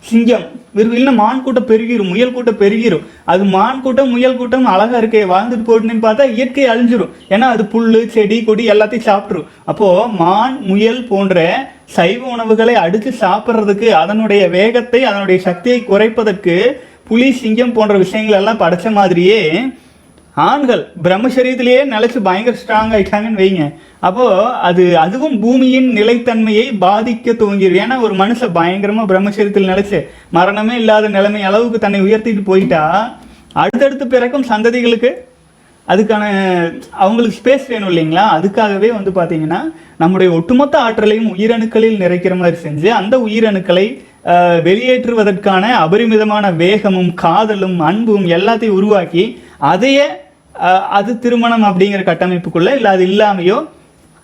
சிங்கம் 0.03 0.45
வெறும் 0.77 0.95
இல்லை 1.00 1.11
மான் 1.19 1.41
கூட்டம் 1.45 1.67
பெருகிரும் 1.69 2.11
முயல் 2.11 2.33
கூட்டம் 2.35 2.59
பெருகிரும். 2.61 3.03
அது 3.31 3.43
மான் 3.55 3.81
கூட்டம் 3.83 4.11
முயல் 4.13 4.38
கூட்டம் 4.39 4.65
அழகா 4.73 4.97
இருக்கே 5.01 5.21
வாழ்ந்துட்டு 5.31 5.67
போட்டுன்னு 5.67 6.05
பார்த்தா 6.05 6.25
இயற்கை 6.38 6.65
அழிஞ்சிரும். 6.73 7.11
ஏன்னா 7.33 7.47
அது 7.55 7.63
புல் 7.73 7.97
செடி 8.15 8.38
கொடி 8.47 8.63
எல்லாத்தையும் 8.73 9.09
சாப்பிட்ரும் 9.09 9.50
அப்போ 9.71 9.89
மான் 10.21 10.55
முயல் 10.69 11.01
போன்ற 11.11 11.45
சைவ 11.95 12.21
உணவுகளை 12.27 12.75
அடித்து 12.75 13.12
சாப்பிட்றதுக்கு 13.21 13.88
அதனுடைய 13.93 14.41
வேகத்தை 14.48 15.03
அதனுடைய 15.03 15.39
சக்தியை 15.39 15.79
குறைப்பதற்கு 15.83 16.55
புலி 17.07 17.31
சிங்கம் 17.31 17.74
போன்ற 17.74 17.95
விஷயங்கள் 17.98 18.38
எல்லாம் 18.38 18.60
படைச்ச 18.60 18.91
மாதிரியே 18.91 19.39
ஆண்கள் 20.38 20.81
பிரம்மசரீரத்திலேயே 21.03 21.79
நினைச்சு 21.86 22.19
பயங்கர 22.19 22.57
ஸ்ட்ராங் 22.57 22.93
ஆயிட்டாங்கன்னு 22.93 23.41
வைங்க. 23.41 23.63
அப்போ 24.00 24.25
அது 24.60 24.83
அதுவும் 24.98 25.36
பூமியின் 25.39 25.89
நிலைத்தன்மையை 25.98 26.67
பாதிக்க 26.79 27.33
துவங்கிடும் 27.33 27.81
ஏன்னா 27.81 27.98
ஒரு 28.01 28.15
மனுஷன் 28.15 28.55
பயங்கரமா 28.55 29.03
பிரம்மசரீரத்தில் 29.05 29.69
நிலைச்சு 29.69 30.00
மரணமே 30.29 30.75
இல்லாத 30.75 31.10
நிலைமை 31.10 31.41
அளவுக்கு 31.41 31.79
தன்னை 31.79 32.01
உயர்த்திட்டு 32.01 32.43
போயிட்டா 32.43 32.83
அடுத்தடுத்து 33.53 34.07
பிறக்கும் 34.07 34.50
சந்ததிகளுக்கு 34.50 35.12
அதுக்கான 35.88 36.23
அவங்களுக்கு 36.91 37.38
ஸ்பேஸ் 37.39 37.65
வேணும் 37.67 37.89
இல்லைங்களா? 37.91 38.25
அதுக்காகவே 38.38 38.89
வந்து 38.97 39.11
பார்த்தீங்கன்னா 39.11 39.59
நம்முடைய 39.97 40.31
ஒட்டுமொத்த 40.33 40.75
ஆற்றலையும் 40.79 41.33
உயிரணுக்களில் 41.35 42.01
நிறைக்கிற 42.03 42.35
மாதிரி 42.38 42.57
செஞ்சு 42.65 42.89
அந்த 42.89 43.17
உயிரணுக்களை 43.19 43.85
வெளியேற்றுவதற்கான 44.67 45.63
அபரிமிதமான 45.83 46.51
வேகமும் 46.51 47.13
காதலும் 47.13 47.79
அன்பும் 47.79 48.25
எல்லாத்தையும் 48.38 48.77
உருவாக்கி 48.79 49.23
அதையே 49.71 50.07
அது 50.89 51.19
திருமணம் 51.19 51.63
அப்படிங்கிற 51.63 52.01
கட்டமைப்புக்குள்ளே 52.09 52.73
இல்லை 52.75 52.91
அது 52.91 53.03
இல்லாமையோ 53.05 53.57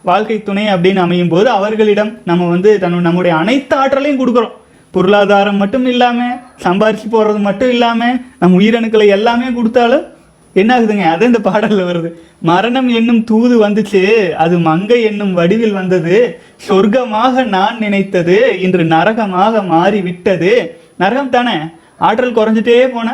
வாழ்க்கை 0.03 0.43
துணை 0.43 0.65
அப்படின்னு 0.73 1.01
அமையும் 1.05 1.31
போது 1.33 1.49
அவர்களிடம் 1.49 2.11
நம்ம 2.25 2.47
வந்து 2.47 2.79
தன் 2.79 3.05
நம்முடைய 3.07 3.37
அனைத்து 3.37 3.75
ஆற்றலையும் 3.75 4.19
கொடுக்குறோம். 4.21 4.53
பொருளாதாரம் 4.93 5.57
மட்டும் 5.57 5.85
இல்லாமல் 5.85 6.37
சம்பாரிச்சு 6.63 7.07
போடுறது 7.11 7.39
மட்டும் 7.39 7.69
இல்லாமல் 7.69 8.19
நம்ம 8.39 8.57
உயிரணுக்களை 8.61 9.07
எல்லாமே 9.17 9.47
கொடுத்தாலும் 9.57 10.05
என்ன 10.61 10.71
ஆகுதுங்க 10.77 11.05
அது 11.13 11.25
இந்த 11.29 11.39
பாடல்ல 11.47 11.81
வருது. 11.89 12.09
மரணம் 12.49 12.89
என்னும் 12.97 13.23
தூது 13.29 13.55
வந்துச்சு. 13.63 14.03
அது 14.45 14.55
மங்கை 14.67 14.99
என்னும் 15.09 15.33
வடிவில் 15.39 15.77
வந்தது. 15.79 16.17
சொர்க்கமாக 16.67 17.45
நான் 17.55 17.77
நினைத்தது. 17.85 18.37
இன்று 18.65 18.83
நரகமாக 18.95 19.63
மாறி 19.73 20.01
விட்டது 20.09 20.53
நரகம் 21.03 21.33
தானே? 21.35 21.57
ஆற்றல் 22.07 22.37
குறைஞ்சிட்டே 22.37 22.79
போன. 22.95 23.09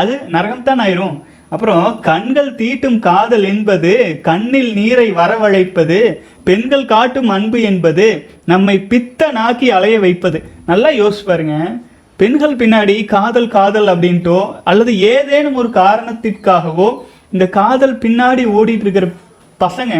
அது 0.00 0.14
நரகம் 0.34 0.66
தான் 0.68 0.82
ஆயிரும். 0.84 1.16
அப்புறம் 1.54 1.86
கண்கள் 2.10 2.50
தீட்டும் 2.60 2.98
காதல் 3.06 3.44
என்பது 3.52 3.90
கண்ணில் 4.28 4.70
நீரை 4.78 5.08
வரவழைப்பது 5.18 5.98
பெண்கள் 6.48 6.90
காட்டும் 6.92 7.28
அன்பு 7.34 7.58
என்பது 7.70 8.06
நம்மை 8.52 8.76
பித்த 8.92 9.28
நாக்கி 9.38 9.66
அலைய 9.76 9.98
வைப்பது. 10.04 10.38
நல்லா 10.70 10.90
யோசிச்சு 11.00 11.26
பாருங்க. 11.26 11.56
பெண்கள் 12.20 12.58
பின்னாடி 12.60 12.94
காதல் 13.04 13.48
காதல் 13.48 13.88
அப்படின்ட்டோ 13.92 14.38
அல்லது 14.64 14.92
ஏதேனும் 15.12 15.58
ஒரு 15.60 15.68
காரணத்திற்காகவோ 15.82 16.88
இந்த 17.32 17.46
காதல் 17.58 17.96
பின்னாடி 18.04 18.42
ஓடிட்டு 18.58 18.84
இருக்கிற 18.86 19.06
பசங்க 19.60 19.94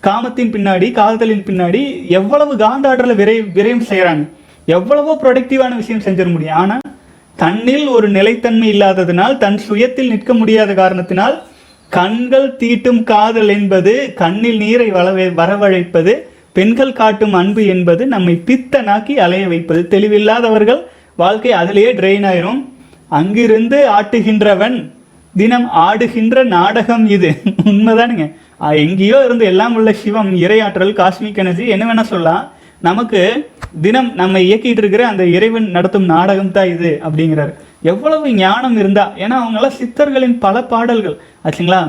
காமத்தின் 0.00 0.52
பின்னாடி 0.52 0.86
காதலின் 0.98 1.46
பின்னாடி 1.48 1.80
எவ்வளவு 2.18 2.52
காந்தாடல 2.64 3.14
விரை 3.14 3.36
விரையும் 3.56 3.88
செய்கிறாங்க 3.90 4.24
எவ்வளவோ 4.68 5.12
ப்ரொடக்டிவான 5.22 5.72
விஷயம் 5.76 6.04
செஞ்சிட 6.06 6.28
முடியும். 6.32 6.58
ஆனால் 6.62 6.84
தன்னில் 7.36 7.86
ஒரு 7.88 8.06
நிலைத்தன்மை 8.08 8.68
இல்லாததினால் 8.74 9.34
தன் 9.38 9.58
சுயத்தில் 9.68 10.12
நிற்க 10.12 10.32
முடியாத 10.34 10.70
காரணத்தினால் 10.74 11.36
கண்கள் 11.92 12.48
தீட்டும் 12.60 13.02
காதல் 13.02 13.50
என்பது 13.56 13.92
கண்ணில் 14.22 14.60
நீரை 14.64 14.88
வளவை 14.96 15.26
வரவழைப்பது 15.40 16.12
பெண்கள் 16.52 16.98
காட்டும் 17.00 17.34
அன்பு 17.40 17.62
என்பது 17.74 18.02
நம்மை 18.14 18.34
பித்தனாக்கி 18.48 19.14
அலைய 19.26 19.46
வைப்பது. 19.48 19.82
தெளிவில்லாதவர்கள் 19.94 20.80
வாழ்க்கை 21.22 21.52
அதிலேயே 21.62 21.90
ட்ரெயின் 21.98 22.26
ஆயிரும். 22.30 22.60
அங்கிருந்து 23.18 23.78
ஆட்டுகின்றவன் 23.98 24.76
தினம் 25.34 25.66
ஆடுகின்ற 25.86 26.42
நாடகம் 26.56 27.04
இது. 27.16 27.30
உண்மைதானுங்க. 27.70 28.24
எங்கேயோ 28.84 29.18
இருந்து 29.26 29.44
எல்லாம் 29.50 29.74
உள்ள 29.78 29.90
சிவம் 30.02 30.30
இறையாற்றல் 30.44 30.96
காஸ்மிக் 31.00 31.40
எனர்ஜி 31.42 31.66
என்ன 31.74 31.84
வேணா 31.88 32.04
சொல்லலாம். 32.12 32.44
நமக்கு 32.88 33.20
தினம் 33.84 34.10
நம்ம 34.20 34.38
இயக்கிட்டு 34.48 34.80
இருக்கிற 34.82 35.02
அந்த 35.12 35.24
இறைவன் 35.36 35.66
நடத்தும் 35.76 36.06
நாடகம் 36.14 36.52
தான் 36.56 36.70
இது 36.74 36.90
அப்படிங்கிறாரு. 37.06 37.52
எவ்வளவு 37.92 38.32
ஞானம் 38.42 38.76
இருந்தா 38.82 39.04
ஏன்னா 39.24 39.36
அவங்கெல்லாம் 39.42 39.78
சித்தர்களின் 39.80 40.36
பல 40.44 40.62
பாடல்கள். 40.72 41.16
ஆச்சுங்களா? 41.46 41.80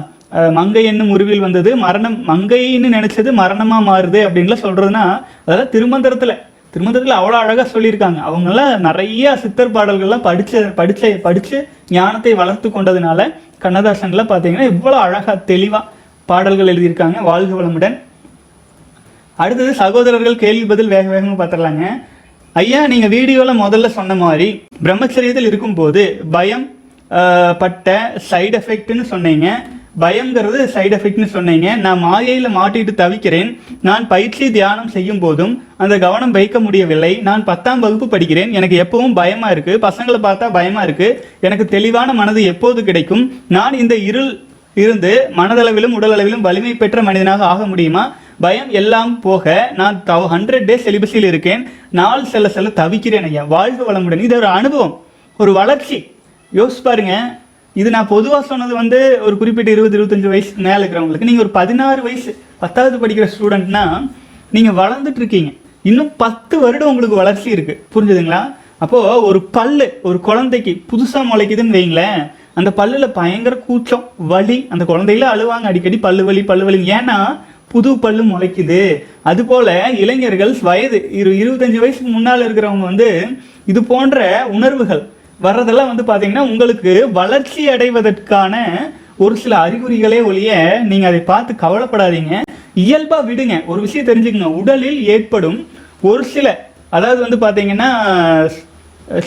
மங்கை 0.57 0.81
என்னும் 0.89 1.09
உருவில் 1.13 1.45
வந்தது 1.45 1.69
மரணம் 1.85 2.17
மங்கைன்னு 2.27 2.89
நினைச்சது 2.97 3.29
மரணமா 3.39 3.77
மாறுது 3.87 4.19
அப்படின்லாம் 4.27 4.63
சொல்றதுன்னா 4.65 5.03
அதெல்லாம் 5.45 5.73
திருமந்திரத்துல. 5.75 6.33
திருமந்தத்தில் 6.73 7.17
அவ்வளோ 7.19 7.37
அழகாக 7.43 7.67
சொல்லியிருக்காங்க. 7.73 8.19
அவங்கெல்லாம் 8.27 8.85
நிறைய 8.87 9.33
சித்தர் 9.41 9.73
பாடல்கள்லாம் 9.77 10.27
படித்த 10.27 10.61
படித்த 10.77 11.09
படித்து 11.25 11.57
ஞானத்தை 11.97 12.33
வளர்த்து 12.41 12.67
கொண்டதுனால 12.69 13.25
கண்ணதாசன்லாம் 13.63 14.31
பார்த்தீங்கன்னா 14.31 14.67
இவ்வளோ 14.73 14.99
அழகாக 15.07 15.35
தெளிவாக 15.51 15.89
பாடல்கள் 16.29 16.71
எழுதியிருக்காங்க. 16.73 17.17
வாழ்க 17.29 17.51
வளமுடன். 17.57 17.97
அடுத்தது 19.43 19.71
சகோதரர்கள் 19.81 20.41
கேள்வி 20.43 20.65
பதில் 20.71 20.93
வேக 20.95 21.07
வேகமாக 21.13 21.37
பார்த்துடலாங்க. 21.41 21.85
ஐயா 22.61 22.79
நீங்கள் 22.93 23.13
வீடியோவில் 23.17 23.61
முதல்ல 23.63 23.89
சொன்ன 23.97 24.15
மாதிரி 24.23 24.47
பிரம்மச்சரியத்தில் 24.85 25.49
இருக்கும்போது 25.49 26.01
பயம் 26.37 26.65
பட்ட 27.61 27.95
சைடு 28.29 28.55
எஃபெக்ட்னு 28.61 29.05
சொன்னீங்க. 29.13 29.47
பயம்ங்கிறது 29.99 30.67
சைடு 30.73 30.93
எஃபெக்ட்னு 30.97 31.25
சொன்னீங்க. 31.25 31.75
நான் 31.75 31.99
மாயையில் 31.99 32.55
மாட்டிட்டு 32.57 32.93
தவிக்கிறேன். 32.93 33.59
நான் 33.81 34.07
பயிற்சி 34.07 34.51
தியானம் 34.51 34.87
செய்யும் 34.87 35.19
போதும் 35.19 35.63
அந்த 35.77 35.97
கவனம் 35.97 36.31
வைக்க 36.31 36.59
முடியவில்லை. 36.59 37.15
நான் 37.15 37.43
பத்தாம் 37.43 37.79
வகுப்பு 37.79 38.17
படிக்கிறேன். 38.17 38.51
எனக்கு 38.51 38.83
எப்பவும் 38.83 39.13
பயமாக 39.13 39.55
இருக்குது 39.55 39.83
பசங்களை 39.87 40.19
பார்த்தா 40.27 40.51
பயமாக 40.51 40.91
இருக்குது 40.91 41.19
எனக்கு 41.41 41.65
தெளிவான 41.65 42.13
மனது 42.13 42.43
எப்போது 42.43 42.83
கிடைக்கும்? 42.83 43.41
நான் 43.47 43.73
இந்த 43.73 43.95
இருள் 43.95 44.39
இருந்து 44.73 45.27
மனதளவிலும் 45.35 45.95
உடலளவிலும் 45.99 46.41
வலிமை 46.41 46.75
பெற்ற 46.75 47.01
மனிதனாக 47.01 47.45
ஆக 47.45 47.65
முடியுமா? 47.65 48.15
பயம் 48.39 48.69
எல்லாம் 48.69 49.19
போக 49.19 49.73
நான் 49.75 50.03
ஹண்ட்ரட் 50.07 50.67
டேஸ் 50.69 50.85
செலிபஸில் 50.85 51.25
இருக்கேன். 51.25 51.69
நாள் 51.89 52.25
செல்ல 52.25 52.49
செல்ல 52.49 52.69
தவிக்கிறேன் 52.69 53.23
ஐயா. 53.23 53.43
வாழ்க 53.43 53.93
வளமுடன். 53.93 54.23
இது 54.23 54.35
ஒரு 54.35 54.45
அனுபவம். 54.45 55.01
ஒரு 55.37 55.53
வளர்ச்சி. 55.53 56.11
யோசிச்சு 56.55 56.81
பாருங்க. 56.83 57.39
இது 57.79 57.89
நான் 57.95 58.09
பொதுவாக 58.13 58.43
சொன்னது 58.47 58.73
வந்து 58.79 58.97
ஒரு 59.25 59.35
குறிப்பிட்ட 59.41 59.69
இருபது 59.71 59.95
இருபத்தஞ்சு 59.97 60.29
வயசு 60.31 60.51
மேலே 60.65 60.79
இருக்கிறவங்களுக்கு. 60.81 61.27
நீங்கள் 61.29 61.43
ஒரு 61.45 61.51
பதினாறு 61.59 62.01
வயசு 62.07 62.31
பத்தாவது 62.63 62.95
படிக்கிற 63.03 63.27
ஸ்டூடெண்ட்னா 63.33 63.83
நீங்கள் 64.55 64.77
வளர்ந்துட்டு 64.79 65.21
இருக்கீங்க 65.21 65.51
இன்னும் 65.89 66.09
பத்து 66.23 66.55
வருடம் 66.63 66.89
உங்களுக்கு 66.91 67.21
வளர்ச்சி 67.21 67.47
இருக்குது 67.55 67.79
புரிஞ்சுதுங்களா? 67.93 68.41
அப்போது 68.83 69.23
ஒரு 69.29 69.39
பல்லு 69.57 69.87
ஒரு 70.09 70.19
குழந்தைக்கு 70.27 70.71
புதுசாக 70.91 71.29
முளைக்குதுன்னு 71.31 71.77
வைங்களேன் 71.77 72.19
அந்த 72.59 72.69
பல்லில் 72.79 73.15
பயங்கர 73.19 73.55
கூச்சம் 73.67 74.05
வலி 74.31 74.57
அந்த 74.73 74.83
குழந்தையில 74.91 75.27
அழுவாங்க 75.33 75.67
அடிக்கடி 75.71 75.97
பல்லு 76.05 76.23
வலி 76.29 76.43
பல்லு 76.51 76.65
வலி 76.65 76.79
ஏன்னா 76.97 77.17
புது 77.73 77.89
பல்லு 78.03 78.23
முளைக்குது. 78.23 78.81
அதுபோல் 79.29 79.69
இளைஞர்கள் 80.03 80.53
வயது 80.69 80.99
இரு 81.19 81.31
இருபத்தஞ்சி 81.41 81.79
வயசுக்கு 81.83 82.11
முன்னால் 82.17 82.45
இருக்கிறவங்க 82.47 82.85
வந்து 82.91 83.09
இது 83.71 83.81
போன்ற 83.91 84.19
உணர்வுகள் 84.57 85.03
வர்றதெல்லாம் 85.45 85.91
வந்து 85.91 86.03
பார்த்தீங்கன்னா 86.07 86.45
உங்களுக்கு 86.51 86.91
வளர்ச்சி 87.19 87.61
அடைவதற்கான 87.73 88.55
ஒரு 89.23 89.35
சில 89.43 89.53
அறிகுறிகளே 89.65 90.19
ஒழிய 90.29 90.51
நீங்க 90.91 91.05
அதை 91.11 91.21
பார்த்து 91.29 91.53
கவலைப்படாதீங்க. 91.63 92.35
இயல்பா 92.83 93.17
விடுங்க. 93.29 93.55
ஒரு 93.71 93.79
விஷயம் 93.85 94.09
தெரிஞ்சுக்கங்க. 94.09 94.49
உடலில் 94.59 94.99
ஏற்படும் 95.13 95.59
ஒரு 96.09 96.23
சில 96.33 96.47
அதாவது 96.97 97.19
வந்து 97.25 97.39
பார்த்தீங்கன்னா 97.45 97.89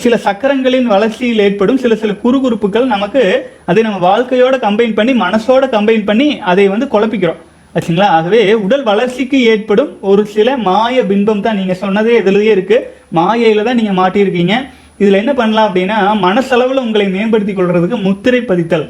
சில 0.03 0.15
சக்கரங்களின் 0.27 0.87
வளர்ச்சியில் 0.93 1.43
ஏற்படும் 1.47 1.81
சில 1.83 1.95
சில 2.03 2.13
குறுகுறுப்புகள் 2.23 2.87
நமக்கு 2.93 3.23
அதை 3.71 3.81
நம்ம 3.87 3.99
வாழ்க்கையோட 4.11 4.57
கம்பைன் 4.67 4.95
பண்ணி 4.99 5.13
மனசோட 5.25 5.65
கம்பைன் 5.75 6.07
பண்ணி 6.11 6.29
அதை 6.51 6.65
வந்து 6.75 6.87
குழப்பிக்கிறோம். 6.95 7.41
ஆச்சுங்களா? 7.75 8.09
ஆகவே 8.17 8.41
உடல் 8.65 8.85
வளர்ச்சிக்கு 8.91 9.39
ஏற்படும் 9.53 9.91
ஒரு 10.11 10.23
சில 10.35 10.57
மாய 10.69 11.03
பின்பம் 11.11 11.45
தான் 11.47 11.59
நீங்க 11.61 11.75
சொன்னதே 11.83 12.15
இதுலயே 12.23 12.53
இருக்கு. 12.57 12.79
மாயையில 13.19 13.65
தான் 13.69 13.79
நீங்க 13.81 13.95
மாட்டியிருக்கீங்க. 14.01 14.57
இதில் 15.01 15.21
என்ன 15.21 15.33
பண்ணலாம் 15.39 15.69
அப்படின்னா 15.69 15.97
மனசளவில் 16.27 16.85
உங்களை 16.85 17.07
மேம்படுத்தி 17.15 17.55
கொள்வதுக்கு 17.55 17.97
முத்திரை 18.07 18.41
பதித்தல். 18.51 18.87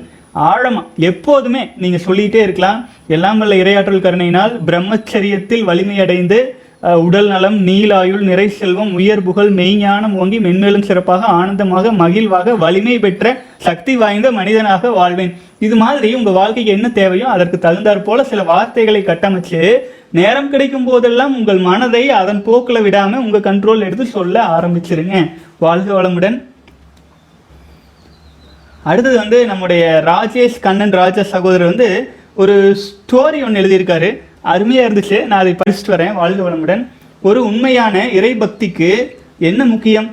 ஆழமாக 0.49 1.05
எப்போதுமே 1.11 1.63
நீங்கள் 1.83 2.05
சொல்லிகிட்டே 2.07 2.41
இருக்கலாம். 2.47 2.79
எல்லாம் 3.15 3.41
வல்ல 3.43 3.57
இரையாற்றல் 3.63 4.05
கருணையினால் 4.07 4.55
பிரம்மச்சரியத்தில் 4.69 5.67
வலிமையடைந்து 5.71 6.39
உடல் 7.05 7.29
நலம் 7.33 7.57
நீலாயுள் 7.67 8.25
நிறை 8.29 8.45
செல்வம் 8.49 8.91
உயர் 8.99 9.23
புகழ் 9.27 9.51
மெய்ஞானம் 9.59 10.15
ஓங்கி 10.21 10.39
மென்மேலும் 10.47 10.87
சிறப்பாக 10.89 11.23
ஆனந்தமாக 11.39 11.93
மகிழ்வாக 12.01 12.57
வலிமை 12.63 12.97
பெற்ற 13.05 13.33
சக்தி 13.67 13.93
வாய்ந்த 13.97 14.31
மனிதனாக 14.39 14.91
வாழ்வேன். 14.99 15.33
இது 15.67 15.77
மாதிரி 15.83 16.09
உங்க 16.15 16.31
வாழ்க்கைக்கு 16.39 16.73
என்ன 16.77 16.89
தேவையோ 16.99 17.27
அதற்கு 17.35 17.59
தகுந்தாற் 17.67 18.03
போல 18.09 18.25
சில 18.33 18.43
வார்த்தைகளை 18.51 19.03
கட்டமைச்சு 19.07 19.61
நேரம் 20.19 20.51
கிடைக்கும் 20.51 20.89
போதெல்லாம் 20.89 21.37
உங்கள் 21.39 21.61
மனதை 21.69 22.05
அதன் 22.21 22.43
போக்கில் 22.49 22.85
விடாம 22.87 23.23
உங்க 23.25 23.39
கண்ட்ரோல் 23.47 23.87
எடுத்து 23.87 24.07
சொல்ல 24.17 24.37
ஆரம்பிச்சிருங்க. 24.57 25.15
வாழ்க 25.59 26.03
வளமுடன். 26.03 26.37
அடுத்தது 28.91 29.17
வந்து 29.23 29.41
நம்முடைய 29.47 29.85
ராஜேஷ் 30.07 30.61
கண்ணன் 30.61 30.95
ராஜா 31.01 31.23
சகோதரர் 31.35 31.71
வந்து 31.73 31.89
ஒரு 32.43 32.55
ஸ்டோரி 32.85 33.39
ஒன்று 33.47 33.61
எழுதியிருக்காரு. 33.63 34.11
அருமையாக 34.53 34.89
இருந்துச்சு. 34.89 35.19
நான் 35.31 35.43
அதை 35.43 35.55
படிச்சுட்டு 35.61 35.93
வரேன். 35.95 36.15
வாழ்க 36.21 36.41
வளமுடன். 36.47 36.83
ஒரு 37.29 37.41
உண்மையான 37.51 37.97
இறைபக்திக்கு 38.19 38.91
என்ன 39.49 39.65
முக்கியம்? 39.65 40.09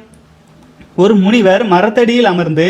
ஒரு 1.04 1.14
முனிவர் 1.16 1.64
மரத்தடியில் 1.74 2.30
அமர்ந்து 2.32 2.68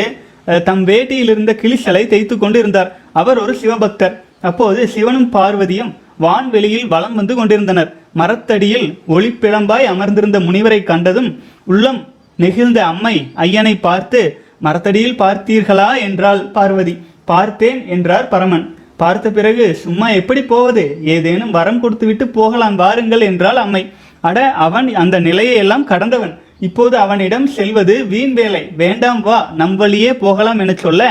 தம் 0.68 0.84
வேட்டியில் 0.86 1.30
இருந்த 1.32 1.52
கிளிசலை 1.62 2.02
தேய்த்து 2.12 2.34
கொண்டு 2.38 2.58
இருந்தார் 2.62 2.90
அவர் 3.20 3.38
ஒரு 3.38 3.52
சிவபக்தர். 3.62 4.14
அப்போது 4.50 4.80
சிவனும் 4.94 5.28
பார்வதியும் 5.32 5.92
வான்வெளியில் 6.24 6.88
வலம் 6.92 7.14
வந்து 7.14 7.34
கொண்டிருந்தனர். 7.34 7.90
மரத்தடியில் 8.20 8.86
ஒளிப்பிழம்பாய் 9.08 9.90
அமர்ந்திருந்த 9.92 10.38
முனிவரை 10.40 10.80
கண்டதும் 10.90 11.30
உள்ளம் 11.64 12.00
நெகிழ்ந்த 12.42 12.78
அம்மை 12.90 13.14
ஐயனை 13.44 13.74
பார்த்து 13.80 14.20
மரத்தடியில் 14.66 15.18
பார்த்தீர்களா? 15.22 15.88
என்றாள் 16.06 16.42
பார்வதி. 16.56 16.94
பார்த்தேன் 17.30 17.80
என்றார் 17.94 18.28
பரமன். 18.32 18.64
பார்த்த 19.00 19.26
பிறகு 19.36 19.64
சும்மா 19.82 20.06
எப்படி 20.20 20.42
போவது? 20.52 20.84
ஏதேனும் 21.14 21.54
வரம் 21.56 21.80
கொடுத்துவிட்டு 21.82 22.24
போகலாம் 22.38 22.76
வாருங்கள் 22.82 23.26
என்றால் 23.30 23.60
அம்மை. 23.64 23.82
அட 24.28 24.38
அவன் 24.66 24.88
அந்த 25.02 25.16
நிலையை 25.26 25.54
எல்லாம் 25.62 25.86
கடந்தவன். 25.92 26.34
இப்போது 26.66 26.94
அவனிடம் 27.04 27.46
செல்வது 27.56 27.94
வீண் 28.12 28.34
வேலை. 28.40 28.62
வேண்டாம் 28.82 29.22
வா 29.28 29.38
நம் 29.60 29.76
வழியே 29.80 30.10
போகலாம் 30.24 30.60
என 30.64 30.74
சொல்ல 30.86 31.04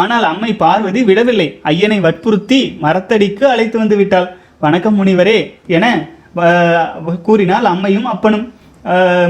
ஆனால் 0.00 0.24
அம்மை 0.30 0.50
பார்வதி 0.62 1.00
விடவில்லை. 1.10 1.48
ஐயனை 1.70 1.98
வற்புறுத்தி 2.06 2.60
மரத்தடிக்கு 2.84 3.44
அழைத்து 3.52 3.76
வந்து 3.82 3.96
விட்டாள். 4.00 4.28
வணக்கம் 4.64 4.98
முனிவரே 5.00 5.38
என 5.76 5.86
கூறினால் 7.28 7.70
அம்மையும் 7.72 8.10
அப்பனும். 8.14 8.44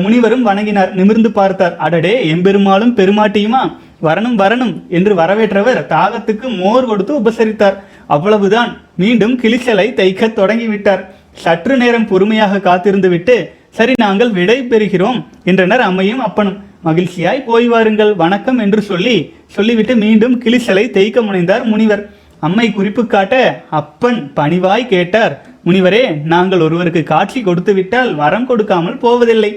முனிவரும் 0.04 0.44
வணங்கினார். 0.48 0.90
நிமிர்ந்து 0.98 1.30
பார்த்தார். 1.38 1.76
அடடே 1.84 2.12
எம்பெருமாளும் 2.32 2.96
பெருமாட்டியுமா? 2.98 3.62
வரணும் 4.06 4.36
வரணும் 4.42 4.74
என்று 4.98 5.12
வரவேற்றவர் 5.20 5.80
தாகத்துக்கு 5.94 6.46
மோர் 6.62 6.88
கொடுத்து 6.90 7.12
உபசரித்தார். 7.20 7.76
அவ்வளவுதான். 8.14 8.70
மீண்டும் 9.02 9.34
கிளிச்சலை 9.42 9.86
தைக்க 10.00 10.28
தொடங்கிவிட்டார். 10.40 11.02
சற்று 11.42 11.74
நேரம் 11.82 12.08
பொறுமையாக 12.12 12.62
காத்திருந்து 12.68 13.08
விட்டு 13.14 13.36
சரி 13.78 13.92
நாங்கள் 14.04 14.32
விடை 14.38 14.56
பெறுகிறோம் 14.70 15.18
என்றனர் 15.50 15.82
அம்மையும் 15.88 16.22
அப்பனும். 16.28 16.56
மகிழ்ச்சியாய் 16.86 17.46
போய் 17.48 17.66
வாருங்கள் 17.72 18.12
வணக்கம் 18.22 18.58
என்று 18.64 18.80
சொல்லி 18.88 19.16
சொல்லிவிட்டு 19.56 19.94
மீண்டும் 20.04 20.34
கிளிச்சலை 20.44 20.84
தேய்க்க 20.96 21.20
முனைந்தார் 21.26 21.64
முனிவர். 21.72 22.02
அம்மை 22.46 22.66
குறிப்பு 22.76 23.02
காட்ட 23.14 23.34
அப்பன் 23.80 24.20
பணிவாய் 24.38 24.90
கேட்டார். 24.92 25.34
முனிவரே 25.66 26.02
நாங்கள் 26.32 26.64
ஒருவருக்கு 26.66 27.02
காட்சி 27.10 27.40
கொடுத்து 27.48 27.72
விட்டால் 27.78 28.10
வரம் 28.20 28.46
கொடுக்காமல் 28.50 29.00
போவதில்லை. 29.04 29.52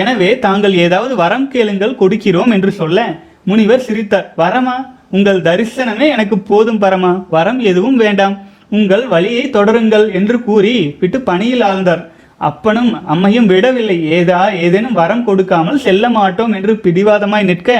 எனவே 0.00 0.30
தாங்கள் 0.46 0.74
ஏதாவது 0.84 1.14
வரம் 1.22 1.48
கேளுங்கள் 1.52 1.98
கொடுக்கிறோம் 2.00 2.52
என்று 2.56 2.70
சொல்ல 2.80 3.00
முனிவர் 3.48 3.86
சிரித்தார். 3.86 4.28
வரமா 4.42 4.76
உங்கள் 5.16 5.40
தரிசனமே 5.48 6.06
எனக்கு 6.14 6.36
போதும் 6.50 6.80
பரமா 6.84 7.12
வரம் 7.34 7.60
எதுவும் 7.70 7.98
வேண்டாம். 8.02 8.34
உங்கள் 8.76 9.04
வழியை 9.12 9.44
தொடருங்கள் 9.56 10.06
என்று 10.18 10.36
கூறி 10.46 10.72
விட்டு 11.00 11.18
பணியில் 11.28 11.64
ஆழ்ந்தார். 11.68 12.02
அப்பனும் 12.48 12.90
அம்மையும் 13.12 13.46
விடவில்லை. 13.52 13.98
ஏதா 14.18 14.40
ஏதேனும் 14.64 14.98
வரம் 15.00 15.22
கொடுக்காமல் 15.28 15.82
செல்ல 15.84 16.08
மாட்டோம் 16.16 16.54
என்று 16.58 16.72
பிடிவாதமாய் 16.84 17.48
நிற்க 17.50 17.70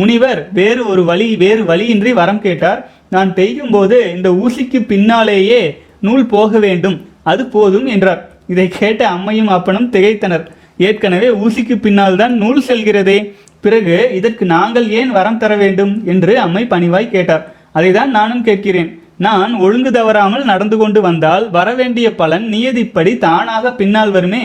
முனிவர் 0.00 0.40
வேறு 0.58 0.82
ஒரு 0.92 1.02
வழி 1.10 1.28
வேறு 1.42 1.62
வழியின்றி 1.70 2.12
வரம் 2.20 2.44
கேட்டார். 2.46 2.80
நான் 3.14 3.30
பெய்யும் 3.38 3.72
போது 3.74 3.98
இந்த 4.16 4.28
ஊசிக்கு 4.42 4.78
பின்னாலேயே 4.92 5.60
நூல் 6.06 6.26
போக 6.34 6.58
வேண்டும். 6.66 6.96
அது 7.32 7.42
போதும் 7.56 7.86
என்றார். 7.94 8.20
இதை 8.52 8.66
கேட்ட 8.80 9.02
அம்மையும் 9.14 9.50
அப்பனும் 9.56 9.90
திகைத்தனர். 9.94 10.44
ஏற்கனவே 10.78 11.28
ஊசிக்கு 11.44 11.76
பின்னால் 11.86 12.16
தான் 12.16 12.34
நூல் 12.42 12.62
செல்கிறதே. 12.68 13.18
பிறகு 13.64 13.96
இதற்கு 14.16 14.44
நாங்கள் 14.44 14.86
ஏன் 14.98 15.10
வரம் 15.10 15.38
தர 15.42 15.52
வேண்டும் 15.56 15.92
என்று 16.12 16.32
அம்மை 16.44 16.62
பணிவாய் 16.72 17.14
கேட்டார். 17.14 17.44
அதைதான் 17.78 18.10
நானும் 18.18 18.44
கேட்கிறேன். 18.48 18.90
நான் 19.26 19.52
ஒழுங்கு 19.64 19.90
தவறாமல் 19.92 20.44
நடந்து 20.44 20.76
கொண்டு 20.76 21.00
வந்தால் 21.00 21.44
வரவேண்டிய 21.50 22.08
பலன் 22.14 22.46
நியதிப்படி 22.52 23.12
தானாக 23.18 23.72
பின்னால் 23.72 24.10
வருமே. 24.10 24.44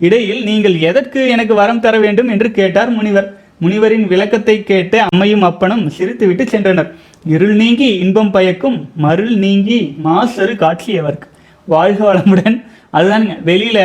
இடையில் 0.00 0.42
நீங்கள் 0.44 0.76
எதற்கு 0.80 1.20
எனக்கு 1.28 1.54
வரம் 1.54 1.80
தர 1.80 1.94
வேண்டும் 1.98 2.28
என்று 2.28 2.50
கேட்டார் 2.50 2.90
முனிவர். 2.90 3.28
முனிவரின் 3.62 4.06
விளக்கத்தை 4.12 4.56
கேட்டு 4.70 4.96
அம்மையும் 5.08 5.44
அப்பனும் 5.48 5.84
சிரித்துவிட்டு 5.98 6.44
சென்றனர். 6.54 6.88
இருள் 7.34 7.54
நீங்கி 7.54 7.88
இன்பம் 8.04 8.30
பயக்கும் 8.30 8.78
மருள் 9.04 9.34
நீங்கி 9.44 9.78
மாசரு 10.04 10.54
காட்சியவர்க்கு. 10.64 11.28
வாழ்க 11.68 12.00
வளமுடன். 12.08 12.56
அதுதானுங்க 12.92 13.36
வெளியில 13.50 13.78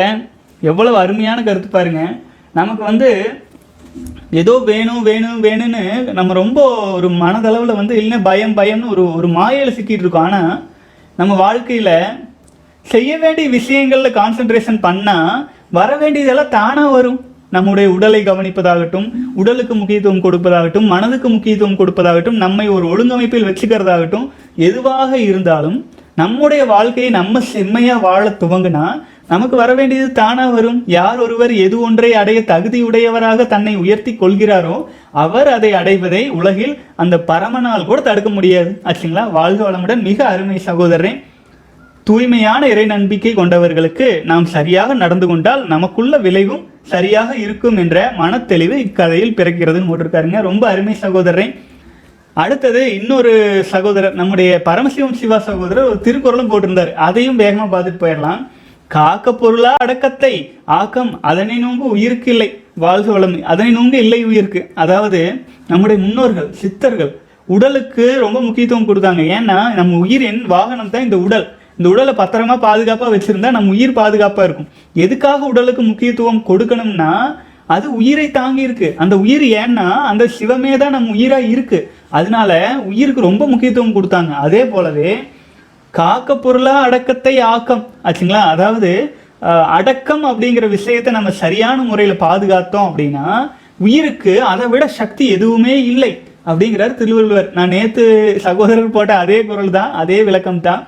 எவ்வளவு 0.62 0.96
அருமையான 1.02 1.38
கருத்து 1.42 1.68
பாருங்க. 1.68 2.02
நமக்கு 2.58 2.82
வந்து 2.90 3.10
ஏதோ 4.40 4.54
வேணும் 4.70 5.02
வேணும் 5.08 5.42
வேணும்னு 5.46 5.82
நம்ம 6.18 6.34
ரொம்ப 6.42 6.60
ஒரு 6.96 7.08
மனதளவில் 7.22 7.78
வந்து 7.80 7.94
இல்லைன்னா 8.00 8.18
பயம் 8.30 8.56
பயம்னு 8.58 8.90
ஒரு 8.94 9.04
ஒரு 9.18 9.28
மாயையில் 9.36 9.76
சிக்கிட்டு 9.76 10.04
இருக்கோம். 10.04 10.26
ஆனால் 10.28 10.56
நம்ம 11.18 11.36
வாழ்க்கையில் 11.44 11.94
செய்ய 12.86 13.12
வேண்டிய 13.22 13.46
விஷயங்களில் 13.58 14.16
கான்சென்ட்ரேஷன் 14.18 14.84
பண்ணால் 14.86 15.32
வர 15.78 15.90
வேண்டியதெல்லாம் 16.02 16.54
தானாக 16.58 16.92
வரும். 16.96 17.18
நம்முடைய 17.56 17.86
உடலை 17.96 18.20
கவனிப்பதாகட்டும் 18.24 19.06
உடலுக்கு 19.40 19.74
முக்கியத்துவம் 19.74 20.24
கொடுப்பதாகட்டும் 20.24 20.90
மனதுக்கு 20.92 21.28
முக்கியத்துவம் 21.34 21.78
கொடுப்பதாகட்டும் 21.80 22.40
நம்மை 22.44 22.66
ஒரு 22.74 22.84
ஒழுங்கமைப்பில் 22.92 23.48
வச்சுக்கிறதாகட்டும் 23.48 24.26
எதுவாக 24.68 25.10
இருந்தாலும் 25.28 25.78
நம்முடைய 26.20 26.62
வாழ்க்கையை 26.72 27.10
நம்ம 27.16 27.40
செம்மையாக 27.52 28.04
வாழ 28.06 28.24
துவங்கினா 28.42 28.84
நமக்கு 29.30 29.56
வர 29.60 29.70
வேண்டியது 29.78 30.12
தானா 30.18 30.44
வரும். 30.48 30.78
யார் 30.96 31.18
ஒருவர் 31.24 31.52
எது 31.64 31.76
ஒன்றை 31.86 32.10
அடைய 32.20 32.40
தகுதியுடையவராக 32.50 33.46
தன்னை 33.46 33.74
உயர்த்தி 33.82 34.12
கொள்கிறாரோ 34.20 34.76
அவர் 35.24 35.48
அதை 35.56 35.70
அடைவதை 35.80 36.22
உலகில் 36.38 36.74
அந்த 37.02 37.16
பரமனால் 37.30 37.88
கூட 37.88 37.98
தடுக்க 38.00 38.30
முடியாது. 38.30 38.70
ஆச்சுங்களா? 38.84 39.24
வாழ்க 39.38 39.60
வளமுடன் 39.70 40.02
மிக 40.08 40.18
அருமை 40.32 40.58
சகோதரன் 40.68 41.18
தூய்மையான 42.08 42.68
இறை 42.72 42.84
நம்பிக்கை 42.94 43.32
கொண்டவர்களுக்கு 43.34 44.06
நாம் 44.24 44.44
சரியாக 44.56 44.94
நடந்து 44.94 45.26
கொண்டால் 45.26 45.62
நமக்குள்ள 45.74 46.18
விளைவும் 46.26 46.66
சரியாக 46.92 47.30
இருக்கும் 47.44 47.76
என்ற 47.76 47.96
மனத்தெளிவு 48.18 48.76
இக்கதையில் 48.86 49.34
பிறக்கிறதுன்னு 49.38 49.90
போட்டிருக்காருங்க. 49.90 50.40
ரொம்ப 50.50 50.64
அருமை 50.68 50.94
சகோதரன் 50.94 51.52
அடுத்தது 52.42 52.82
இன்னொரு 52.98 53.32
சகோதரர் 53.72 54.14
நம்முடைய 54.14 54.50
பரமசிவம் 54.68 55.18
சிவா 55.20 55.38
சகோதரர் 55.38 55.90
ஒரு 55.90 56.00
திருக்குறளும் 56.06 56.50
போட்டிருந்தார். 56.52 56.92
அதையும் 57.08 57.40
வேகமாக 57.42 57.70
பார்த்துட்டு 57.72 58.02
போயிடலாம். 58.04 58.42
காக்க 58.94 59.32
பொருளா 59.40 59.70
அடக்கத்தை 59.84 60.34
ஆக்கம் 60.78 61.10
அதனை 61.30 61.56
நோங்கு 61.64 61.86
உயிருக்கு 61.94 62.28
இல்லை 62.34 62.48
வாழ்க 62.84 63.08
வளமை 63.14 63.40
அதனை 63.52 63.70
நோங்கு 63.76 63.98
இல்லை 64.04 64.20
உயிருக்கு. 64.28 64.60
அதாவது 64.82 65.20
நம்முடைய 65.70 65.96
முன்னோர்கள் 66.04 66.48
சித்தர்கள் 66.60 67.12
உடலுக்கு 67.56 68.06
ரொம்ப 68.24 68.38
முக்கியத்துவம் 68.46 68.88
கொடுத்தாங்க. 68.90 69.22
ஏன்னா 69.36 69.58
நம்ம 69.78 69.98
உயிரின் 70.04 70.40
வாகனம் 70.54 70.92
தான் 70.94 71.06
இந்த 71.08 71.18
உடல். 71.26 71.46
இந்த 71.78 71.88
உடலை 71.94 72.12
பத்திரமா 72.22 72.56
பாதுகாப்பாக 72.66 73.12
வச்சிருந்தா 73.14 73.50
நம்ம 73.56 73.74
உயிர் 73.76 73.98
பாதுகாப்பாக 74.00 74.48
இருக்கும். 74.48 74.70
எதுக்காக 75.04 75.40
உடலுக்கு 75.52 75.82
முக்கியத்துவம் 75.90 76.42
கொடுக்கணும்னா 76.50 77.12
அது 77.74 77.86
உயிரை 78.00 78.28
தாங்கி 78.40 78.62
இருக்கு. 78.66 78.88
அந்த 79.02 79.14
உயிர் 79.24 79.46
ஏன்னா 79.62 79.88
அந்த 80.10 80.24
சிவமே 80.36 80.72
தான் 80.82 80.94
நம்ம 80.96 81.16
உயிரா 81.16 81.38
இருக்கு. 81.54 81.78
அதனால 82.18 82.52
உயிருக்கு 82.90 83.28
ரொம்ப 83.30 83.46
முக்கியத்துவம் 83.52 83.96
கொடுத்தாங்க. 83.96 84.32
அதே 84.46 84.62
போலவே 84.74 85.12
காக்க 85.94 86.36
பொருளா 86.44 86.74
அடக்கத்தை 86.86 87.34
ஆக்கம். 87.54 87.84
ஆச்சுங்களா? 88.06 88.42
அதாவது 88.54 88.90
அடக்கம் 89.78 90.24
அப்படிங்கிற 90.30 90.66
விஷயத்தை 90.76 91.10
நம்ம 91.16 91.30
சரியான 91.42 91.78
முறையில் 91.90 92.22
பாதுகாத்தோம் 92.24 92.88
அப்படின்னா 92.88 93.26
உயிருக்கு 93.86 94.32
அதை 94.52 94.64
விட 94.72 94.84
சக்தி 95.00 95.24
எதுவுமே 95.36 95.74
இல்லை 95.90 96.10
அப்படிங்கிறார் 96.48 96.98
திருவள்ளுவர். 97.00 97.48
நான் 97.56 97.72
நேற்று 97.76 98.04
சகோதரர் 98.46 98.94
போட்ட 98.96 99.12
அதே 99.24 99.38
குரல் 99.48 99.76
தான் 99.78 99.92
அதே 100.02 100.18
விளக்கம் 100.28 100.64
தான். 100.68 100.82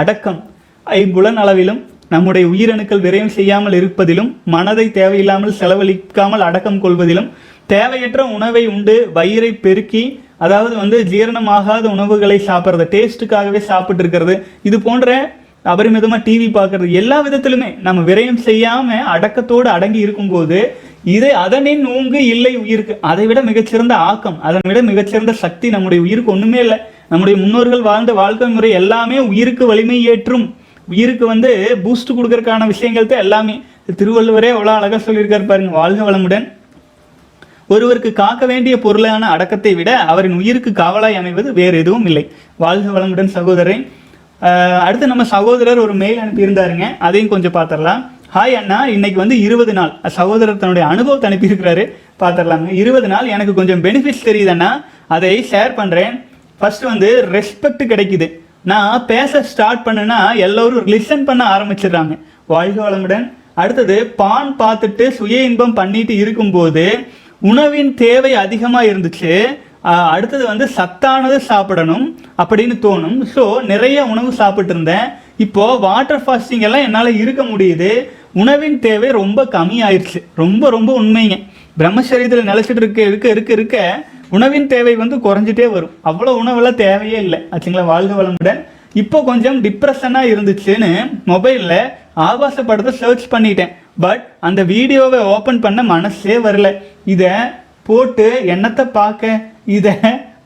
அடக்கம் 0.00 0.40
ஐம்புலன் 0.86 1.40
அளவிலும் 1.42 1.80
நம்முடைய 2.14 2.44
உயிரணுக்கள் 2.52 3.04
விரயம் 3.06 3.34
செய்யாமல் 3.36 3.76
இருப்பதிலும் 3.80 4.30
மனதை 4.54 4.86
தேவையில்லாமல் 4.98 5.58
செலவழிக்காமல் 5.60 6.44
அடக்கம் 6.48 6.82
கொள்வதிலும் 6.84 7.30
தேவையற்ற 7.72 8.22
உணவை 8.36 8.62
உண்டு 8.74 8.94
வயிறை 9.16 9.50
பெருக்கி 9.64 10.02
அதாவது 10.44 10.74
வந்து 10.82 10.98
ஜீரணமாகாத 11.12 11.84
உணவுகளை 11.96 12.38
சாப்பிட்றது 12.48 12.86
டேஸ்ட்டுக்காகவே 12.94 13.60
சாப்பிட்டு 13.70 14.02
இருக்கிறது 14.04 14.34
இது 14.68 14.78
போன்ற 14.86 15.14
அபரிமிதமாக 15.72 16.20
டிவி 16.26 16.48
பார்க்கறது. 16.56 16.88
எல்லா 17.00 17.16
விதத்திலுமே 17.26 17.70
நம்ம 17.86 18.02
விரயம் 18.08 18.42
செய்யாமல் 18.48 19.06
அடக்கத்தோடு 19.14 19.68
அடங்கி 19.76 20.00
இருக்கும்போது 20.06 20.58
இதை 21.14 21.30
அதனின் 21.44 21.82
நோங்கு 21.86 22.20
இல்லை 22.34 22.52
உயிருக்கு. 22.60 22.94
அதை 23.10 23.24
விட 23.30 23.40
மிகச்சிறந்த 23.48 23.94
ஆக்கம் 24.10 24.38
அதை 24.48 24.60
விட 24.68 24.80
மிகச்சிறந்த 24.90 25.32
சக்தி 25.44 25.66
நம்முடைய 25.74 26.00
உயிருக்கு 26.06 26.34
ஒன்றுமே 26.34 26.60
இல்லை. 26.64 26.78
நம்முடைய 27.12 27.36
முன்னோர்கள் 27.42 27.82
வாழ்ந்த 27.88 28.12
வாழ்க்கை 28.20 28.48
முறை 28.54 28.70
எல்லாமே 28.80 29.18
உயிருக்கு 29.30 29.66
வலிமை 29.72 29.98
ஏற்றும். 30.12 30.46
உயிருக்கு 30.92 31.24
வந்து 31.32 31.50
பூஸ்ட் 31.84 32.16
கொடுக்கறதுக்கான 32.16 32.66
விஷயங்கள் 32.72 33.10
தான் 33.12 33.24
எல்லாமே. 33.26 33.56
திருவள்ளுவரே 34.00 34.50
அவ்வளோ 34.54 34.74
அழகாக 34.78 35.00
சொல்லியிருக்காரு 35.06 35.44
பாருங்க 35.50 35.72
வாழ்க 35.80 36.00
வளமுடன். 36.08 36.46
ஒருவருக்கு 37.74 38.10
காக்க 38.22 38.42
வேண்டிய 38.50 38.74
பொருளான 38.84 39.28
அடக்கத்தை 39.34 39.72
விட 39.78 39.90
அவரின் 40.12 40.36
உயிருக்கு 40.40 40.70
காவலாய் 40.82 41.18
அமைவது 41.20 41.48
வேறு 41.60 41.76
எதுவும் 41.82 42.06
இல்லை. 42.10 42.24
வாழ்க 42.64 42.88
வளமுடன் 42.96 43.30
சகோதரன் 43.36 43.84
அடுத்து 44.86 45.06
நம்ம 45.12 45.24
சகோதரர் 45.32 45.80
ஒரு 45.84 45.94
மெயில் 46.02 46.20
அனுப்பியிருந்தாருங்க. 46.24 46.86
அதையும் 47.06 47.32
கொஞ்சம் 47.34 47.56
பார்த்துடலாம். 47.58 48.02
ஹாய் 48.34 48.56
அண்ணா 48.60 48.78
இன்னைக்கு 48.94 49.18
வந்து 49.22 49.36
இருபது 49.46 49.72
நாள். 49.78 49.92
சகோதரர் 50.18 50.60
தன்னுடைய 50.62 50.84
அனுபவத்தை 50.92 51.26
அனுப்பியிருக்கிறாரு. 51.30 51.84
பார்த்துடலாங்க. 52.22 52.68
இருபது 52.82 53.08
நாள் 53.12 53.32
எனக்கு 53.34 53.52
கொஞ்சம் 53.58 53.82
பெனிஃபிட்ஸ் 53.86 54.26
தெரியுதுன்னா 54.28 54.70
அதை 55.16 55.32
ஷேர் 55.52 55.72
பண்ணுறேன் 55.80 56.14
ஃபஸ்ட்டு 56.60 56.90
வந்து 56.92 57.08
ரெஸ்பெக்ட் 57.36 57.82
கிடைக்குது. 57.92 58.28
நான் 58.72 59.04
பேச 59.10 59.42
ஸ்டார்ட் 59.50 59.84
பண்ணேன்னா 59.86 60.20
எல்லோரும் 60.46 60.86
லிசன் 60.92 61.26
பண்ண 61.28 61.42
ஆரம்பிச்சிடுறாங்க. 61.56 62.14
வாழ்க 62.54 62.78
வளமுடன். 62.86 63.26
அடுத்தது 63.62 63.96
பான் 64.20 64.50
பார்த்துட்டு 64.62 65.04
சுய 65.18 65.36
இன்பம் 65.48 65.76
பண்ணிட்டு 65.78 66.14
இருக்கும்போது 66.22 66.84
உணவின் 67.50 67.92
தேவை 68.04 68.32
அதிகமாக 68.44 68.90
இருந்துச்சு 68.90 69.32
அடுத்தது 70.12 70.44
வந்து 70.50 70.66
சத்தானது 70.76 71.36
சாப்பிடணும் 71.48 72.06
அப்படின்னு 72.42 72.76
தோணும். 72.84 73.18
ஸோ 73.34 73.42
நிறைய 73.72 73.98
உணவு 74.12 74.30
சாப்பிட்டு 74.38 74.72
இருந்தேன். 74.74 75.06
இப்போது 75.44 75.80
வாட்டர் 75.84 76.22
ஃபாஸ்டிங் 76.24 76.64
எல்லாம் 76.68 76.86
என்னால் 76.86 77.18
இருக்க 77.22 77.42
முடியுது. 77.50 77.90
உணவின் 78.42 78.78
தேவை 78.86 79.10
ரொம்ப 79.20 79.40
கம்மியாயிருச்சு. 79.56 80.20
ரொம்ப 80.42 80.70
ரொம்ப 80.76 80.90
உண்மைங்க. 81.02 81.36
பிரம்மசரீரத்தில் 81.80 82.50
நிலச்சிட்டு 82.50 82.82
இருக்க 82.82 83.02
இருக்க 83.10 83.28
இருக்க 83.34 83.52
இருக்க 83.58 83.76
உணவின் 84.36 84.68
தேவை 84.72 84.94
வந்து 85.02 85.16
குறைஞ்சிட்டே 85.26 85.66
வரும். 85.76 85.94
அவ்வளோ 86.10 86.34
உணவெல்லாம் 86.42 86.80
தேவையே 86.84 87.18
இல்லை. 87.26 87.40
ஆச்சுங்களா 87.52 87.86
வாழ்க 87.92 88.14
வளமுடன். 88.20 88.60
இப்போ 89.02 89.18
கொஞ்சம் 89.30 89.58
டிப்ரெஷனாக 89.66 90.30
இருந்துச்சுன்னு 90.32 90.90
மொபைலில் 91.30 91.78
ஆபாச 92.26 92.62
படத்தை 92.68 92.92
சர்ச் 93.00 93.26
பண்ணிட்டேன். 93.34 93.72
பட் 94.04 94.22
அந்த 94.48 94.60
வீடியோவை 94.74 95.20
ஓப்பன் 95.34 95.64
பண்ண 95.64 95.80
மனசே 95.94 96.36
வரல. 96.46 96.68
இதை 97.12 97.32
போட்டு 97.88 98.26
என்னத்தை 98.46 98.84
பார்க்க 99.00 99.40
இதை 99.78 99.94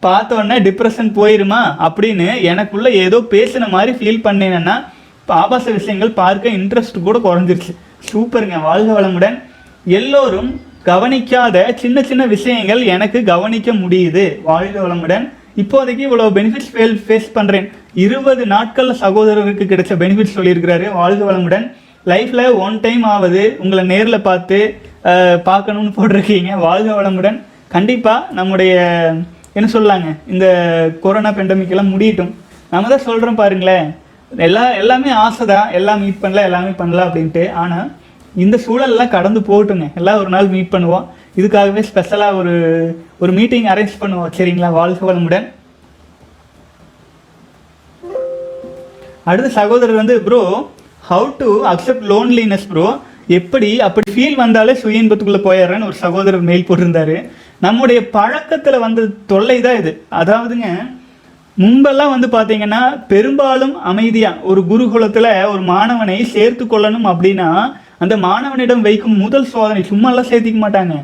பார்த்த 0.06 0.34
உடனே 0.34 0.56
டிப்ரெஷன் 0.70 1.10
போயிருமா? 1.18 1.60
அப்படின்னு 1.86 2.26
எனக்குள்ளே 2.50 2.90
ஏதோ 3.04 3.18
பேசின 3.30 3.68
மாதிரி 3.74 3.92
ஃபீல் 3.98 4.24
பண்ணினேன்னா 4.26 4.76
இப்போ 5.20 5.34
ஆபாச 5.42 5.70
விஷயங்கள் 5.70 6.18
பார்க்க 6.22 6.56
இன்ட்ரெஸ்ட் 6.58 7.02
கூட 7.06 7.18
குறைஞ்சிருச்சு. 7.24 7.72
சூப்பருங்க 8.12 8.62
வாழ்க 8.62 8.88
வளமுடன். 8.98 9.36
எல்லோரும் 9.84 10.50
கவனிக்காத 10.82 11.72
சின்ன 11.82 12.02
சின்ன 12.02 12.26
விஷயங்கள் 12.26 12.82
எனக்கு 12.94 13.18
கவனிக்க 13.24 13.72
முடியுது. 13.74 14.24
வாழ்க 14.42 14.76
வளமுடன். 14.86 15.26
இப்போதைக்கு 15.56 16.02
இவ்வளோ 16.06 16.26
பெனிஃபிட்ஸ் 16.38 16.72
ஃபேல் 16.72 16.98
ஃபேஸ் 17.06 17.28
பண்ணுறேன் 17.34 17.66
இருபது 17.94 18.46
நாட்கள் 18.46 18.90
சகோதரருக்கு 19.04 19.64
கிடைச்ச 19.72 19.94
பெனிஃபிட்ஸ் 20.02 20.36
சொல்லியிருக்கிறாரு. 20.36 20.92
வாழ்க 20.92 21.32
வளமுடன். 21.32 21.66
லைஃப்பில் 22.08 22.56
ஒன் 22.64 22.76
டைம் 22.84 23.02
ஆகுது 23.14 23.42
உங்களை 23.62 23.82
நேரில் 23.90 24.26
பார்த்து 24.28 24.58
பார்க்கணும்னு 25.48 25.92
போட்டிருக்கீங்க. 25.96 26.50
வாழ்க 26.66 26.88
வளமுடன். 26.98 27.38
கண்டிப்பாக 27.74 28.32
நம்முடைய 28.38 28.72
என்ன 29.56 29.66
சொல்லலாங்க 29.74 30.08
இந்த 30.32 30.46
கொரோனா 31.04 31.30
பெண்டமிக்கெல்லாம் 31.38 31.92
முடியட்டும். 31.94 32.32
நம்ம 32.72 32.90
தான் 32.92 33.06
சொல்கிறோம் 33.08 33.40
பாருங்களேன். 33.42 33.86
எல்லா 34.46 34.64
எல்லாமே 34.80 35.10
ஆசை 35.24 35.44
தான். 35.52 35.70
எல்லாம் 35.78 36.02
மீட் 36.04 36.22
பண்ணல 36.24 36.46
எல்லாமே 36.48 36.72
பண்ணலாம் 36.80 37.08
அப்படின்ட்டு. 37.08 37.44
ஆனால் 37.62 37.88
இந்த 38.44 38.56
சூழல்லாம் 38.64 39.14
கடந்து 39.16 39.40
போகட்டுங்க. 39.50 39.86
எல்லாம் 40.00 40.20
ஒரு 40.22 40.30
நாள் 40.34 40.52
மீட் 40.56 40.74
பண்ணுவோம். 40.74 41.06
இதுக்காகவே 41.38 41.82
ஸ்பெஷலாக 41.90 42.38
ஒரு 42.40 42.54
ஒரு 43.22 43.32
மீட்டிங் 43.38 43.70
அரேஞ்ச் 43.72 44.00
பண்ணுவோம். 44.02 44.34
சரிங்களா? 44.38 44.70
வாழ்க 44.80 45.12
வளமுடன். 45.12 45.48
அடுத்த 49.30 49.48
சகோதரர் 49.60 50.02
வந்து 50.02 50.14
bro 50.26 50.42
how 51.10 51.28
to 51.38 51.46
accept 51.70 52.04
loneliness 52.10 52.66
bro 52.70 52.84
எப்படி 53.36 53.70
அப்படி 53.86 54.12
ஃபீல் 54.14 54.36
வந்தாலே 54.40 54.72
சுய 54.80 55.00
இன்பத்துக்குள்ளே 55.02 55.40
போயிடுறேன்னு 55.46 55.88
ஒரு 55.88 55.96
சகோதரர் 56.02 56.44
மெயில் 56.48 56.66
போட்டிருந்தாரு. 56.68 57.16
நம்முடைய 57.64 58.00
பழக்கத்தில் 58.16 58.84
வந்த 58.84 59.06
தொல்லை 59.32 59.56
தான் 59.64 59.78
இது. 59.80 59.92
அதாவதுங்க 60.20 60.68
முன்பெல்லாம் 61.62 62.12
வந்து 62.14 62.28
பார்த்தீங்கன்னா 62.36 62.82
பெரும்பாலும் 63.12 63.74
அமைதியாக 63.92 64.46
ஒரு 64.50 64.62
குருகுலத்தில் 64.70 65.30
ஒரு 65.52 65.62
மாணவனை 65.72 66.18
சேர்த்து 66.36 66.66
கொள்ளணும் 66.74 67.10
அப்படின்னா 67.12 67.48
அந்த 68.04 68.14
மாணவனிடம் 68.28 68.86
வைக்கும் 68.88 69.20
முதல் 69.24 69.50
சோதனை 69.54 69.82
சும்மாலாம் 69.92 70.30
சேர்த்துக்க 70.30 70.30
சேர்த்திக்க 70.30 70.64
மாட்டாங்க. 70.66 70.94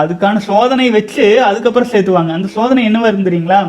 அதுக்கான 0.00 0.42
சோதனை 0.50 0.88
வச்சு 0.98 1.26
அதுக்கப்புறம் 1.48 1.92
சேர்த்துவாங்க. 1.94 2.32
அந்த 2.38 2.50
சோதனை 2.58 2.82
என்னவா 2.90 3.10
இருந்துறீங்களா 3.12 3.62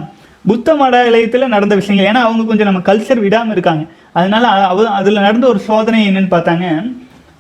புத்த 0.50 0.70
மட 0.80 0.96
இலயத்தில் 1.10 1.54
நடந்த 1.54 1.76
விஷயங்கள். 1.78 2.08
ஏன்னா 2.10 2.22
அவங்க 2.26 2.44
கொஞ்சம் 2.50 2.68
நம்ம 2.70 2.82
கல்ச்சர் 2.90 3.22
விடாமல் 3.24 3.56
இருக்காங்க. 3.56 3.84
அதனால 4.16 4.48
அ- 4.48 4.68
அவ 4.68 5.10
நடந்த 5.10 5.48
ஒரு 5.48 5.60
சோதனை 5.60 6.08
என்னன்னு 6.08 6.34
பார்த்தாங்க. 6.34 6.96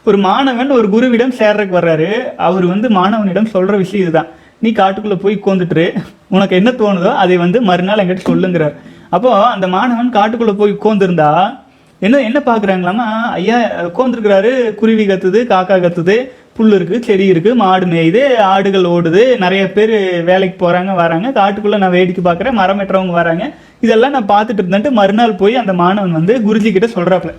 ஒரு 0.05 0.17
மாணவன் 0.17 0.69
ஒரு 0.69 0.87
குருவிடம் 0.87 1.41
சேர்றதுக்கு 1.41 1.77
வர்றாரு. 1.77 2.35
அவர் 2.35 2.65
வந்து 2.65 2.89
மாணவனிடம் 2.89 3.45
சொல்கிற 3.45 3.77
விஷயம் 3.77 4.07
இதுதான். 4.07 4.27
நீ 4.59 4.71
காட்டுக்குள்ளே 4.71 5.15
போய் 5.15 5.41
உட்காந்துட்டு 5.45 6.03
உனக்கு 6.29 6.55
என்ன 6.55 6.71
தோணுதோ 6.71 7.15
அதை 7.15 7.37
வந்து 7.37 7.61
மறுநாள் 7.61 7.97
எங்கிட்ட 7.97 8.19
சொல்லுங்கிறார். 8.29 8.73
அப்போது 9.09 9.43
அந்த 9.43 9.67
மாணவன் 9.67 10.13
காட்டுக்குள்ளே 10.13 10.53
போய் 10.53 10.77
உட்காந்துருந்தா 10.81 11.59
என்ன 11.99 12.17
என்ன 12.17 12.41
பார்க்குறாங்களாமா 12.45 13.31
ஐயா 13.31 13.59
உட்காந்துருக்கிறாரு 13.83 14.75
குருவி 14.75 15.07
கத்துது 15.07 15.47
காக்கா 15.47 15.79
கத்துது. 15.79 16.29
புல் 16.53 16.71
இருக்குது 16.71 16.99
செடி 16.99 17.31
இருக்குது 17.31 17.53
மாடு 17.53 17.85
மேயுது 17.85 18.35
ஆடுகள் 18.35 18.81
ஓடுது. 18.81 19.37
நிறைய 19.37 19.71
பேர் 19.71 20.23
வேலைக்கு 20.23 20.69
போகிறாங்க 20.69 20.95
வராங்க. 20.95 21.29
காட்டுக்குள்ளே 21.29 21.77
நான் 21.77 21.89
வேடிக்கை 21.89 22.33
பார்க்குறேன். 22.33 22.51
மரம் 22.51 22.79
வெட்டுறவங்க 22.79 23.11
வராங்க. 23.11 23.51
இதெல்லாம் 23.85 24.15
நான் 24.15 24.31
பார்த்துட்டு 24.33 24.61
இருந்தேன்ட்டு 24.63 24.97
மறுநாள் 24.99 25.39
போய் 25.41 25.61
அந்த 25.61 25.73
மாணவன் 25.81 26.17
வந்து 26.19 26.33
குருஜி 26.47 26.69
கிட்ட 26.75 26.87
சொல்கிறாப்புல 26.95 27.33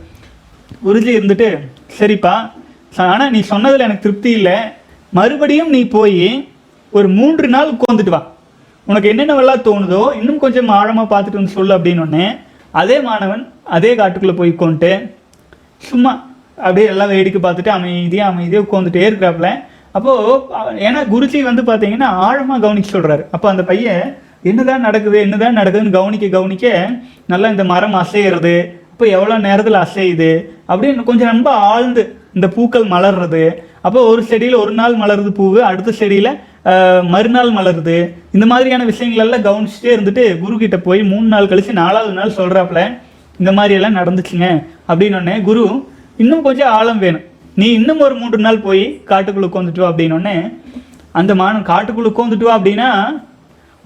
குருஜி 0.86 1.10
இருந்துட்டு 1.18 1.48
சரிப்பா 1.98 2.34
ஆனால் 3.12 3.32
நீ 3.34 3.40
சொன்னதில் 3.50 3.84
எனக்கு 3.86 4.04
திருப்தி 4.06 4.30
இல்லை. 4.38 4.56
மறுபடியும் 5.12 5.72
நீ 5.74 5.80
போய் 5.96 6.22
ஒரு 6.92 7.08
மூன்று 7.18 7.46
நாள் 7.54 7.72
உட்காந்துட்டு 7.74 8.12
வா. 8.14 8.20
உனக்கு 8.86 9.10
என்னென்னவெல்லாம் 9.12 9.64
தோணுதோ 9.66 10.00
இன்னும் 10.18 10.42
கொஞ்சம் 10.44 10.68
ஆழமாக 10.78 11.06
பார்த்துட்டு 11.12 11.40
வந்து 11.40 11.56
சொல்லு 11.58 11.74
அப்படின்னு 11.76 12.24
அதே 12.74 12.96
மாணவன் 13.08 13.42
அதே 13.76 13.90
காட்டுக்குள்ளே 14.00 14.36
போய் 14.40 14.54
உட்காந்துட்டு 14.54 14.92
சும்மா 15.88 16.12
அப்படியே 16.58 16.86
எல்லாம் 16.92 17.12
வேடிக்கை 17.14 17.40
பார்த்துட்டு 17.46 17.72
அமைதியாக 17.76 18.30
அமைதியாக 18.32 18.66
உட்காந்துட்டே 18.66 19.06
இருக்கிறாப்புல. 19.08 19.48
அப்போது 19.96 20.84
ஏன்னா 20.86 21.00
குருஜி 21.12 21.38
வந்து 21.48 21.62
பார்த்தீங்கன்னா 21.68 22.08
ஆழமாக 22.26 22.60
கவனிக்க 22.64 22.88
சொல்கிறாரு 22.94 23.22
அப்போ 23.34 23.46
அந்த 23.52 23.62
பையன் 23.70 24.02
என்னதான் 24.50 24.86
நடக்குது 24.88 25.18
என்னதான் 25.26 25.58
நடக்குதுன்னு 25.60 25.96
கவனிக்க 25.98 26.26
கவனிக்க 26.36 26.66
நல்லா 27.32 27.48
இந்த 27.54 27.64
மரம் 27.72 27.96
அசையிறது 28.02 28.54
இப்போ 28.92 29.06
எவ்வளோ 29.16 29.34
நேரத்தில் 29.46 29.82
அசையுது 29.84 30.30
அப்படின்னு 30.72 31.02
கொஞ்சம் 31.08 31.32
ரொம்ப 31.34 31.50
ஆழ்ந்து 31.70 32.02
இந்த 32.36 32.48
பூக்கள் 32.54 32.86
மலர்றது. 32.92 33.42
அப்போ 33.86 34.00
ஒரு 34.12 34.22
செடியில் 34.30 34.60
ஒரு 34.62 34.72
நாள் 34.78 34.94
மலருது 35.02 35.30
பூவு 35.38 35.58
அடுத்த 35.70 35.90
செடியில் 36.00 36.30
மறுநாள் 37.12 37.50
மலருது. 37.58 37.96
இந்த 38.36 38.46
மாதிரியான 38.52 38.84
விஷயங்கள் 38.90 39.24
எல்லாம் 39.24 39.46
கவனிச்சுட்டே 39.46 39.92
இருந்துட்டு 39.96 40.24
குரு 40.38 40.80
போய் 40.88 41.02
மூணு 41.12 41.26
நாள் 41.34 41.50
கழிச்சு 41.52 41.72
நாலாவது 41.82 42.14
நாள் 42.18 42.36
சொல்கிறாப்புல 42.38 42.80
இந்த 43.40 43.52
மாதிரியெல்லாம் 43.58 43.98
நடந்துச்சுங்க 44.00 44.48
அப்படின்னு 44.92 45.40
குரு 45.48 45.64
இன்னும் 46.22 46.44
கொஞ்சம் 46.48 46.72
ஆழம் 46.78 47.02
வேணும். 47.04 47.24
நீ 47.60 47.66
இன்னும் 47.78 48.00
ஒரு 48.06 48.14
மூன்று 48.20 48.38
நாள் 48.46 48.64
போய் 48.66 48.84
காட்டுக்குள்ளே 49.10 49.48
உட்காந்துட்டு 49.50 49.82
வா 49.84 49.90
அப்படின்னு 49.92 50.34
அந்த 51.20 51.32
மாணவன் 51.40 51.70
காட்டுக்குள்ளே 51.72 52.10
உட்காந்துட்டு 52.12 52.48
வா 52.48 52.54
அப்படின்னா 52.58 52.90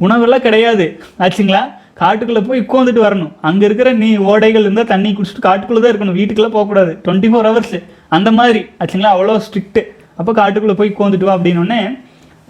உணவெல்லாம் 0.04 0.44
கிடையாது. 0.46 0.86
ஆச்சுங்களா? 1.24 1.62
காட்டுக்குள்ளே 2.00 2.42
போய் 2.48 2.62
உட்காந்துட்டு 2.64 3.00
வரணும். 3.06 3.32
அங்கே 3.48 3.64
இருக்கிற 3.68 3.88
நீ 4.02 4.10
ஓடைகள் 4.32 4.64
இருந்தால் 4.66 4.90
தண்ணி 4.92 5.08
குடிச்சிட்டு 5.16 5.46
காட்டுக்குள்ளே 5.46 5.80
தான் 5.82 5.92
இருக்கணும். 5.92 6.18
வீட்டுக்குள்ள 6.20 6.50
போகக்கூடாது. 6.56 6.92
டுவெண்ட்டி 7.04 7.30
ஃபோர் 7.32 7.48
ஹவர்ஸ் 7.48 7.76
அந்த 8.16 8.30
மாதிரி. 8.38 8.62
ஆச்சுங்களா? 8.80 9.12
அவ்வளோ 9.16 9.36
ஸ்ட்ரிக்ட்டு 9.46 9.82
அப்போ 10.20 10.32
காட்டுக்குள்ளே 10.40 10.76
போய் 10.78 10.92
உட்காந்துட்டு 10.94 11.28
வா 11.28 11.34
அப்படின்னோடனே 11.38 11.80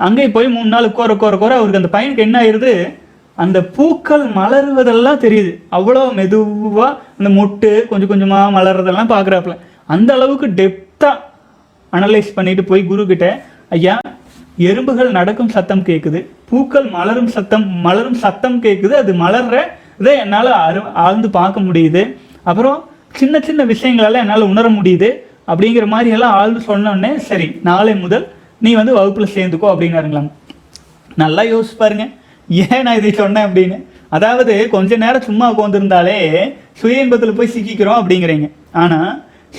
அங்கே 0.07 0.25
போய் 0.37 0.55
மூணு 0.57 0.69
நாள் 0.75 0.89
உட்கார 0.91 1.15
கோர 1.23 1.35
கோர 1.41 1.53
அவருக்கு 1.59 1.81
அந்த 1.81 1.91
பையனுக்கு 1.95 2.27
என்ன 2.27 2.37
ஆயிருது? 2.43 2.73
அந்த 3.39 3.59
பூக்கள் 3.77 4.25
மலருவதெல்லாம் 4.39 5.21
தெரியுது. 5.25 5.51
அவ்வளோ 5.77 6.03
மெதுவாக 6.19 6.91
அந்த 7.19 7.31
மொட்டு 7.39 7.71
கொஞ்சம் 7.91 8.11
கொஞ்சமாக 8.13 8.55
மலர்றதெல்லாம் 8.57 9.13
பார்க்குறாப்புல 9.15 9.57
அந்த 9.95 10.11
அளவுக்கு 10.17 10.47
டெப்த்தாக 10.61 11.17
அனலைஸ் 11.99 12.31
பண்ணிட்டு 12.39 12.65
போய் 12.71 12.83
குரு 12.91 13.05
கிட்ட 13.13 13.29
ஐயா 13.77 13.95
எறும்புகள் 14.69 15.11
நடக்கும் 15.19 15.53
சத்தம் 15.57 15.85
கேட்குது 15.89 16.21
பூக்கள் 16.51 16.87
மலரும் 16.97 17.31
சத்தம் 17.35 17.67
மலரும் 17.87 18.19
சத்தம் 18.25 18.59
கேட்குது 18.65 18.95
அது 19.03 19.13
மலர்ற 19.23 19.57
இதை 20.01 20.15
என்னால் 20.25 20.51
அரு 20.67 20.81
ஆழ்ந்து 21.05 21.29
பார்க்க 21.39 21.67
முடியுது. 21.69 22.03
அப்புறம் 22.51 22.79
சின்ன 23.21 23.41
சின்ன 23.49 23.65
விஷயங்களெல்லாம் 23.73 24.25
என்னால் 24.25 24.51
உணர 24.53 24.67
முடியுது. 24.79 25.09
அப்படிங்கிற 25.51 25.87
மாதிரி 25.95 26.11
எல்லாம் 26.17 26.35
ஆழ்ந்து 26.41 26.61
சொன்னோடனே 26.71 27.13
சரி 27.29 27.49
நாளை 27.69 27.95
முதல் 28.05 28.27
நீ 28.65 28.71
வந்து 28.81 28.93
வகுப்பில் 28.99 29.35
சேர்ந்துக்கோ 29.37 29.69
அப்படிங்கிறாங்களாம் 29.73 30.31
நல்லா 31.23 31.43
யோசிச்சு 31.53 31.77
பாருங்க. 31.83 32.05
ஏன் 32.65 32.85
நான் 32.87 32.99
இதை 33.01 33.11
சொன்னேன் 33.23 33.47
அப்படின்னு? 33.47 33.79
அதாவது 34.17 34.55
கொஞ்ச 34.75 34.97
நேரம் 35.05 35.27
சும்மா 35.29 35.47
உட்காந்துருந்தாலே 35.55 36.19
சுய 36.81 37.03
இன்பத்தில் 37.05 37.39
போய் 37.39 37.53
சிக்கிக்கிறோம் 37.55 38.01
அப்படிங்கிறீங்க. 38.01 38.47
ஆனால் 38.83 39.11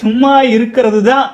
சும்மா 0.02 0.34
இருக்கிறது 0.56 1.00
தான் 1.10 1.26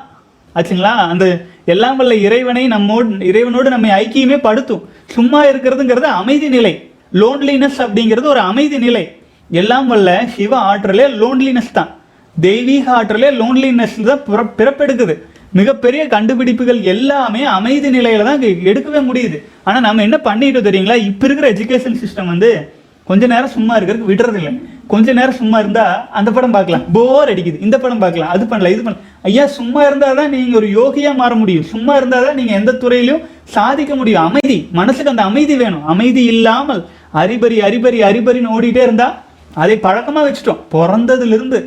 ஆச்சுங்களா? 0.56 0.94
அந்த 1.14 1.26
எல்லாம் 1.68 1.98
வல்ல 1.98 2.16
இறைவனை 2.16 2.68
நம்மோடு 2.68 3.10
இறைவனோடு 3.10 3.70
நம்மை 3.70 3.90
ஐக்கியமே 3.90 4.38
படுத்தும். 4.38 4.90
சும்மா 5.08 5.46
இருக்கிறதுங்கிறது 5.46 6.00
அமைதி 6.00 6.50
நிலை. 6.50 6.90
லோன்லினஸ் 7.14 7.78
அப்படிங்கிறது 7.78 8.24
ஒரு 8.24 8.40
அமைதி 8.40 8.78
நிலை. 8.78 9.16
எல்லாம் 9.52 9.88
வல்ல 9.88 10.28
சிவ 10.36 10.58
ஆற்றலே 10.58 11.08
லோன்லினஸ் 11.08 11.72
தான். 11.74 11.96
தெய்வீக 12.40 12.92
ஆற்றலே 12.92 13.30
லோன்லினஸ் 13.30 14.04
தான் 14.04 14.24
பிற- 14.24 14.54
பிறப்பெடுக்குது. 14.58 15.22
மிகப்பெரிய 15.54 16.08
கண்டுபிடிப்புகள் 16.08 16.82
எல்லாமே 16.82 17.44
அமைதி 17.44 18.00
நிலையில 18.00 18.24
தான் 18.24 18.42
எடுக்கவே 18.42 19.16
முடியுது. 19.16 19.44
ஆனால் 19.64 19.82
நம்ம 19.82 20.02
என்ன 20.02 20.20
பண்ணிட்டோம் 20.24 20.64
தெரியுங்களா? 20.64 20.96
இப்போ 20.96 21.28
இருக்கிற 21.28 21.52
எஜுகேஷன் 21.52 22.04
சிஸ்டம் 22.06 22.26
வந்து 22.26 22.74
கொஞ்ச 23.04 23.28
நேரம் 23.28 23.48
சும்மா 23.48 23.80
இருக்கிறதுக்கு 23.80 24.08
விடுறதில்லை. 24.08 24.62
கொஞ்ச 24.92 25.14
நேரம் 25.20 25.38
சும்மா 25.40 25.58
இருந்தா 25.64 25.86
அந்த 26.18 26.30
படம் 26.36 26.56
பார்க்கலாம். 26.56 26.84
போர் 26.96 27.32
அடிக்குது. 27.32 27.58
இந்த 27.66 27.76
படம் 27.84 28.02
பார்க்கலாம். 28.04 28.32
அது 28.36 28.44
பண்ணலாம் 28.52 28.74
இது 28.76 28.84
பண்ணலாம் 28.86 29.06
ஐயா 29.30 29.46
சும்மா 29.58 29.82
இருந்தால் 29.88 30.20
தான் 30.20 30.32
நீங்கள் 30.36 30.60
ஒரு 30.60 30.68
யோகியாக 30.80 31.20
மாற 31.22 31.32
முடியும். 31.42 31.66
சும்மா 31.74 31.94
இருந்தால் 32.00 32.28
தான் 32.28 32.38
நீங்கள் 32.40 32.58
எந்த 32.60 32.76
துறையிலையும் 32.84 33.24
சாதிக்க 33.56 33.92
முடியும். 34.02 34.24
அமைதி. 34.30 34.58
மனசுக்கு 34.80 35.14
அந்த 35.14 35.26
அமைதி 35.32 35.56
வேணும். 35.64 35.88
அமைதி 35.94 36.24
இல்லாமல் 36.34 36.82
அரிபரி 37.24 37.58
அரிபரி 37.70 38.00
அரிபரின்னு 38.10 38.54
ஓடிட்டே 38.58 38.84
இருந்தால் 38.88 39.16
அதை 39.64 39.76
பழக்கமாக 39.88 40.26
வச்சுட்டோம். 40.28 40.62
பிறந்ததுலேருந்து 40.76 41.60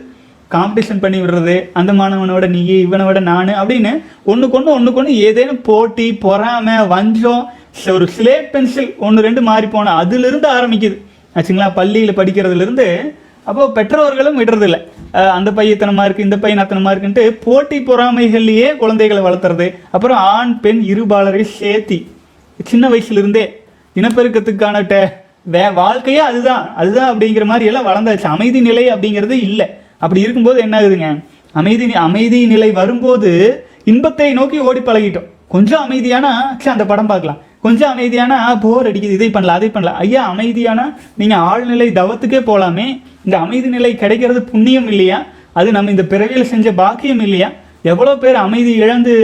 காம்படிஷன் 0.50 1.02
பண்ணி 1.02 1.18
விடுறது 1.22 1.56
அந்த 1.80 1.90
மாணவனோட 1.98 2.44
நீ 2.54 2.61
இவனை 2.87 3.04
விட 3.09 3.18
நான் 3.30 3.50
அப்படின்னு 3.61 3.92
ஒண்ணுக்கு 4.30 4.56
ஒண்ணு 4.59 4.76
ஒண்ணுக்கு 4.78 5.00
ஒண்ணு 5.02 5.12
ஏதேனும் 5.26 5.61
போட்டி 5.68 6.06
பொறாமை 6.24 6.76
வஞ்சம் 6.94 7.44
ஒரு 7.94 8.06
ஸ்லேட் 8.14 8.48
பென்சில் 8.54 8.88
ஒன்று 9.06 9.24
ரெண்டு 9.26 9.42
மாறி 9.48 9.66
போனால் 9.74 9.98
அதுலேருந்து 10.02 10.48
ஆரம்பிக்குது. 10.56 10.96
ஆச்சுங்களா? 11.34 11.72
பள்ளியில் 11.74 12.16
படிக்கிறதுலேருந்து 12.16 13.14
அப்போது 13.44 13.72
பெற்றோர்களும் 13.72 14.44
விடுறதில்ல. 14.44 14.88
அந்த 15.12 15.52
பையன் 15.52 15.74
இத்தனை 15.74 16.04
இருக்கு 16.04 16.22
இந்த 16.22 16.38
பையன் 16.38 16.58
அத்தனை 16.58 16.92
இருக்குன்ட்டு 16.92 17.36
போட்டி 17.44 17.80
பொறாமைகள்லேயே 17.80 18.76
குழந்தைகளை 18.76 19.22
வளர்த்துறது. 19.22 19.78
அப்புறம் 19.90 20.16
ஆண் 20.16 20.60
பெண் 20.60 20.84
இருபாலரை 20.86 21.44
சேர்த்தி. 21.60 22.06
சின்ன 22.64 22.88
வயசுலேருந்தே 22.88 23.46
இனப்பெருக்கத்துக்கான 23.94 24.82
டே- 24.82 25.12
வே 25.42 25.70
வாழ்க்கையே 25.70 26.18
அதுதான். 26.18 26.74
அதுதான் 26.76 27.18
அப்படிங்கிற 27.18 27.44
மாதிரி 27.44 27.64
எல்லாம் 27.64 27.86
வளர்ந்தாச்சு. 27.86 28.22
அமைதி 28.22 28.60
நிலை 28.60 28.92
அப்படிங்கிறது 28.92 29.30
இல்லை. 29.30 29.66
அப்படி 29.98 30.20
இருக்கும்போது 30.20 30.60
என்ன 30.60 30.80
ஆகுதுங்க? 30.80 31.24
அமைதி 31.52 31.92
அமைதி 31.92 32.46
நிலை 32.46 32.70
வரும்போது 32.70 33.64
இன்பத்தை 33.84 34.32
நோக்கி 34.32 34.58
ஓடி 34.58 34.80
பழகிட்டோம். 34.80 35.26
கொஞ்சம் 35.48 35.90
அமைதியானா 35.90 36.32
சரி 36.58 36.70
அந்த 36.70 36.86
படம் 36.86 37.06
பார்க்கலாம். 37.06 37.38
கொஞ்சம் 37.64 37.90
அமைதியான? 37.90 38.58
போர் 38.60 38.92
அடிக்குது. 38.92 39.16
இதை 39.18 39.30
பண்ணலாம் 39.30 39.56
அதை 39.56 39.68
பண்ணலாம். 39.70 39.98
ஐயா 39.98 40.22
அமைதியான? 40.28 40.80
நீங்க 41.20 41.36
ஆழ்நிலை 41.36 41.88
தவத்துக்கே 41.98 42.40
போலாமே. 42.50 42.86
இந்த 43.24 43.38
அமைதி 43.38 43.68
நிலை 43.68 43.94
கிடைக்கிறது 43.94 44.42
புண்ணியம் 44.42 44.88
இல்லையா? 44.88 45.18
அது 45.52 45.72
நம்ம 45.72 45.90
இந்த 45.90 46.04
பிறவியில் 46.12 46.50
செஞ்ச 46.52 46.72
பாக்கியம் 46.72 47.20
இல்லையா? 47.20 47.50
எவ்வளோ 47.82 48.16
பேர் 48.16 48.34
அமைதி 48.34 48.72
இழந்து 48.84 49.14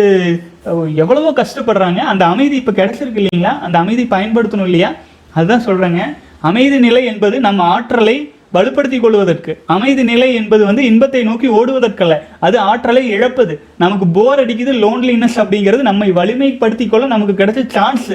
எவ்வளவோ 0.95 1.33
கஷ்டப்படுறாங்க. 1.41 2.01
அந்த 2.13 2.27
அமைதி 2.27 2.57
இப்போ 2.57 2.73
கிடைச்சிருக்கு 2.73 3.21
இல்லைங்களா? 3.23 3.53
அந்த 3.67 3.79
அமைதி 3.79 4.05
பயன்படுத்தணும் 4.11 4.69
இல்லையா? 4.71 4.93
அதுதான் 5.35 5.67
சொல்றேங்க. 5.67 6.03
அமைதி 6.41 6.79
நிலை 6.79 7.05
என்பது 7.05 7.41
நம்ம 7.41 7.63
ஆற்றலை 7.63 8.17
வலுப்படுத்திக் 8.57 9.05
கொள்வதற்கு 9.05 9.53
அமைதி 9.75 10.05
நிலை 10.11 10.29
என்பது 10.41 10.63
வந்து 10.69 10.83
இன்பத்தை 10.91 11.23
நோக்கி 11.29 11.49
ஓடுவதற்கல்ல. 11.59 12.17
அது 12.47 12.57
ஆற்றலை 12.71 13.05
இழப்பது. 13.17 13.57
நமக்கு 13.85 14.07
போர் 14.17 14.43
அடிக்குது 14.45 14.75
லோன்லினஸ் 14.85 15.39
அப்படிங்கிறது 15.43 15.85
நம்மை 15.91 16.09
வலிமைப்படுத்திக் 16.21 16.93
கொள்ள 16.95 17.07
நமக்கு 17.15 17.37
கிடைச்ச 17.43 17.63
சான்ஸ் 17.77 18.11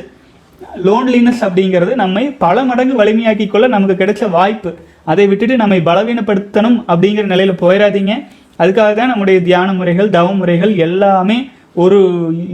லோன்லினஸ் 0.88 1.42
அப்படிங்கிறது 1.46 1.94
நம்மை 2.02 2.24
பல 2.44 2.64
மடங்கு 2.70 2.96
வலிமையாக்கி 3.04 3.46
கொள்ள 3.48 3.68
நமக்கு 3.76 3.96
கிடைச்ச 4.02 4.30
வாய்ப்பு. 4.36 4.72
அதை 5.12 5.24
விட்டுட்டு 5.30 5.56
நம்மை 5.62 5.80
பலவீனப்படுத்தணும் 5.88 6.78
அப்படிங்கிற 6.92 7.26
நிலையில் 7.34 7.62
போயிடாதீங்க 7.64 8.14
அதுக்காக 8.62 8.92
தான் 8.98 9.12
நம்முடைய 9.12 9.38
தியான 9.48 9.70
முறைகள் 9.80 10.14
தவ 10.18 10.34
முறைகள் 10.40 10.74
எல்லாமே 10.88 11.38
ஒரு 11.84 12.00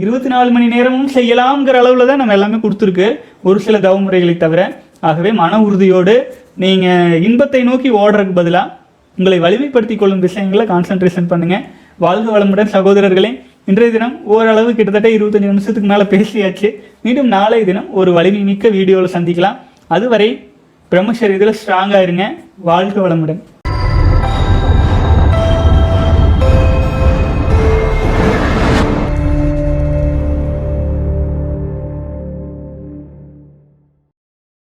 இருபத்தி 0.02 0.28
நாலு 0.32 0.50
மணி 0.54 0.66
நேரமும் 0.74 1.08
செய்யலாம்ங்கிற 1.14 1.76
அளவில் 1.80 2.10
தான் 2.10 2.20
நம்ம 2.20 2.34
எல்லாமே 2.36 2.58
கொடுத்துருக்கு. 2.64 3.06
ஒரு 3.48 3.58
சில 3.64 3.76
தவ 3.86 3.96
முறைகளை 4.04 4.34
தவிர 4.36 4.60
ஆகவே 5.00 5.30
மன 5.40 5.60
உறுதியோடு 5.66 6.14
நீங்கள் 6.62 7.20
இன்பத்தை 7.26 7.60
நோக்கி 7.68 7.90
ஓடுறதுக்கு 8.00 8.38
பதிலாக 8.38 8.74
உங்களை 9.18 9.38
வலிமைப்படுத்தி 9.44 9.96
கொள்ளும் 9.98 10.24
விஷயங்களை 10.26 10.64
கான்சென்ட்ரேஷன் 10.72 11.30
பண்ணுங்கள் 11.32 11.64
வாழ்க 12.04 12.26
வளமுடன் 12.34 12.72
சகோதரர்களே 12.74 13.30
இன்றைய 13.70 13.92
தினம் 13.94 14.14
ஓரளவு 14.34 14.70
கிட்டத்தட்ட 14.78 15.08
இருபத்தஞ்சு 15.16 15.50
நிமிஷத்துக்கு 15.52 15.90
மேலே 15.92 16.04
பேசியாச்சு. 16.12 16.68
மீண்டும் 17.06 17.30
நாளைய 17.34 17.64
தினம் 17.70 17.88
ஒரு 18.00 18.12
வலிமை 18.18 18.42
மிக்க 18.50 18.68
வீடியோவில் 18.76 19.14
சந்திக்கலாம். 19.16 19.58
அதுவரை 19.96 20.30
பிரம்மச்சரியத்தில் 20.92 21.58
ஸ்ட்ராங்காக 21.60 22.06
இருங்க. 22.06 22.26
வாழ்க 22.70 22.98
வளமுடன். 23.06 23.40